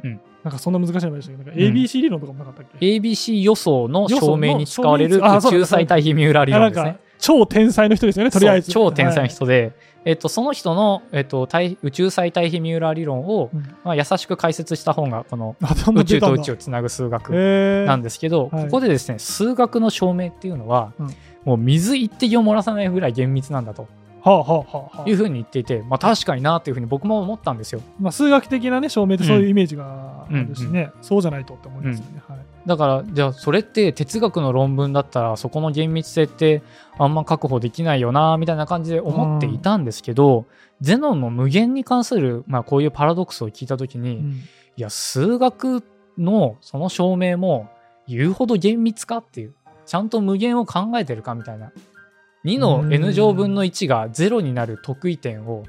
[0.04, 0.22] うん。
[0.44, 1.38] なんかそんな難しいのでしたけ？
[1.38, 7.00] どなんかうん ABC 理論とかもなかったっけ、ABC 予想の証明に使われる宇宙最大比ミューラー理論ですね。
[7.20, 8.72] 超天才の人ですよねとりあえず。
[8.72, 9.30] 超天才のはい。
[9.30, 9.74] 人で、
[10.06, 13.62] えっと、その人の、えっと、対宇宙最大比ミューラー理論を、うん。
[13.84, 15.56] まあ、優しく解説した本がこの
[15.96, 18.64] 宇宙と宇宙をつなぐ数学なんですけど、はい。
[18.66, 21.14] ここでですね数学の証明っていうのは、うん。
[21.46, 23.88] もう水一滴を漏らさないぐらい厳密なんだと
[25.06, 27.82] いうふうに言っていて、まあ、確かになっていうふうに僕も思ったんですよ。
[28.00, 32.38] まあ、数学的なね証明ってそういうイメージがあるしうんね、そうじゃないとって思いますよね、はい。
[32.66, 36.62] だからじゃあそれって哲学の論文だったらそこの厳密性って
[36.98, 40.46] あんま確保できないよなみたいな感じで思っていたんですけど、
[40.82, 44.44] ゼノンの無限に関する、まあ、こういうパラドックスを聞いた時に、いうん。
[44.80, 45.84] や数学
[46.18, 47.70] のその証明も
[48.08, 49.54] 言うほど厳密かっていう
[49.86, 51.72] ちゃんと無限を考えてるかみたいな
[52.46, 55.66] 2の n 乗分の1が0になる得意点を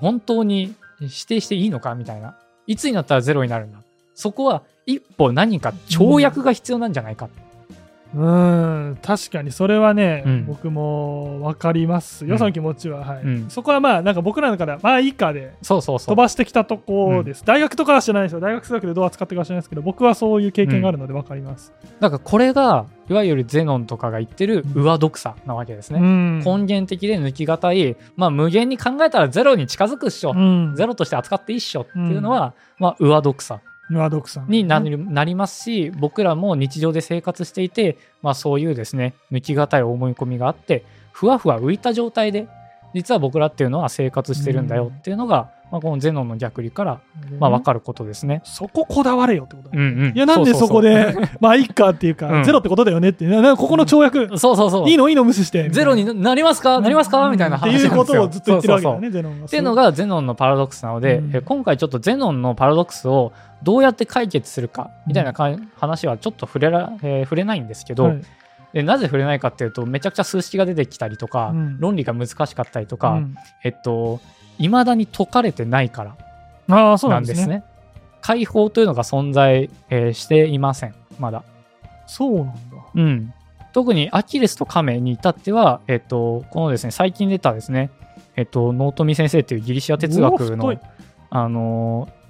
[0.00, 2.36] 本当に指定していいのかみたいな。
[2.66, 3.78] いつになったら0になるんだ。
[4.14, 7.28] そこは一歩何か跳躍が必要なんじゃないか、
[8.14, 10.46] うーん確かにそれはね、うん。
[10.46, 12.24] 僕も分かります。
[12.26, 12.38] よ、うん。
[12.38, 13.22] その気持ちは、はい。
[13.22, 13.50] うん。
[13.50, 16.14] そこはまあなんか僕らの中ではまあいいかでそうそうそう。
[16.14, 18.40] 飛ばしてきたとこです、大学とかは知らないですよ。
[18.40, 26.38] 大学数学でどう扱ってるかは知らないですけど僕はそういう経験があるので分かります、だからこれがいわゆるゼノンとかが言ってる上読さなわけですね、うん。
[26.40, 30.74] 根源的で抜きがたい、まあ、無限に考えたらゼロに近づくっしょ、うん。
[30.76, 33.60] ゼロとして扱っていいっしょっていうのは、まあ、上読さ
[33.92, 34.48] ノアドクさん。
[34.48, 42.48] になるなりますし僕らも日常で生活していて、まあ、そういうですね抜きがたい思い込みがあってふわふわ浮いた状態で
[42.94, 47.00] 実は僕らっていうのは生活してるんだよっていうのが、まあ、このゼノンの逆理から、
[47.40, 48.42] まあ、分かることですね。
[48.44, 52.44] そここだわれよってことだ、うんうん、いやなんでそこでまあいいかっていうか、うん。
[52.44, 53.24] ゼロってことだよねって。
[53.24, 54.88] ななここの跳躍、そうそうそう。
[54.90, 55.70] いいのいいの無視して。
[55.70, 56.78] ゼロになりますか？
[56.78, 57.30] なりますか？
[57.30, 58.02] みたいな話なんですよ。
[58.02, 61.34] っていうことをずっと言ってるわけだねゼノンがっていうのがゼノンのパラドックスなので、うん。
[61.34, 68.22] え今回ちょっとゼノンのパラドックスをどうやって解決するかみたいなか話はちょっと触れら、えー触れないんですけど、はい。
[68.74, 71.80] でなぜ触れないかっていうとめちゃくちゃ数式が出てきたりとか、うん。
[71.80, 73.34] 論理が難しかったりとか、うん。
[73.64, 74.20] えっと
[74.62, 76.16] いまだに解かれてないから
[76.68, 77.64] ああそうななんんですすね。
[78.20, 81.42] 解放というのが存在、えーしていませんまだ。
[82.06, 82.52] そうなんだ。
[82.94, 83.34] うん、
[83.72, 87.90] 特にアキレスとカメに至っては、えっと、このですね最近出たですね、
[88.36, 90.78] えっと、納富先生っていうギリシア哲学のうわ太い、
[91.30, 92.22] あのー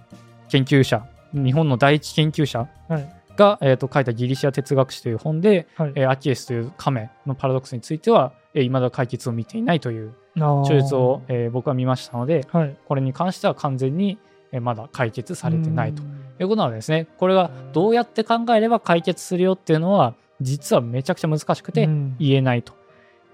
[0.49, 3.09] 研究者日本の第一研究者はい。
[3.37, 5.93] が、えっと書いたギリシア哲学史という本で、はい。
[5.95, 12.77] えーアキレスというカメのパラドックスについては、えー、未だ解決を見ていないという著著述を、えー僕は見ましたのではい。
[12.87, 14.19] これに関しては完全に、
[14.53, 16.03] えーまだ解決されてないと。
[16.03, 16.09] うん。
[16.41, 17.07] いうことなのでですね。
[17.19, 22.17] これがどうやって考えれば解決するよっていうのは実はめちゃくちゃ難しくてうん。
[22.19, 22.73] 言えないと。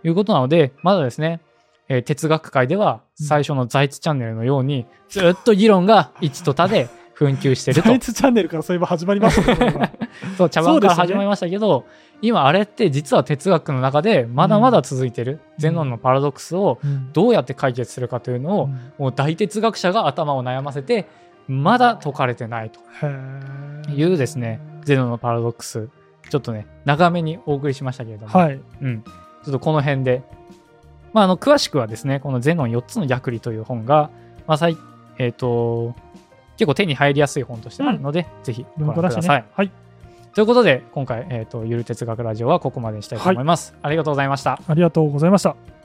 [0.04, 1.40] いうことなのでまだですね、
[1.88, 7.88] えー哲学界では最初の財津チャンネルのようにずっと議論が一と他で紛糾してると。
[7.88, 9.90] ザイツチャンネルからそういえば始まりました
[10.36, 11.84] そう茶番から始まりましたけど、
[12.20, 17.12] 今あれって実は哲学の中でまだまだ続いてる、ゼノンのパラドックスをうん。
[17.12, 18.66] どうやって解決するかというのを、
[18.98, 21.06] もう大哲学者が頭を悩ませて
[21.46, 22.80] まだ解かれてないと
[23.90, 25.88] いうですねゼノンのパラドックス。
[26.28, 28.60] ちょっとね長めにお送りしましたけれども、はい。
[28.82, 29.10] うん、ちょ
[29.48, 30.22] っとこの辺で、
[31.14, 34.10] まあ、あの詳しくはですねこの「ゼノン4つの逆理」という本が、
[34.46, 34.68] まあ
[35.18, 35.94] えー、と
[36.58, 39.40] 結構手に入りやすい本としてあるので、ぜひご覧ください。
[39.40, 39.46] ね。
[39.54, 39.70] はい
[40.34, 43.74] ということで今回、えーと「ゆる哲学ラジオ」はここまでにしたいと思います。
[43.82, 44.60] ありがとうございました。
[44.66, 45.77] ありがとうございました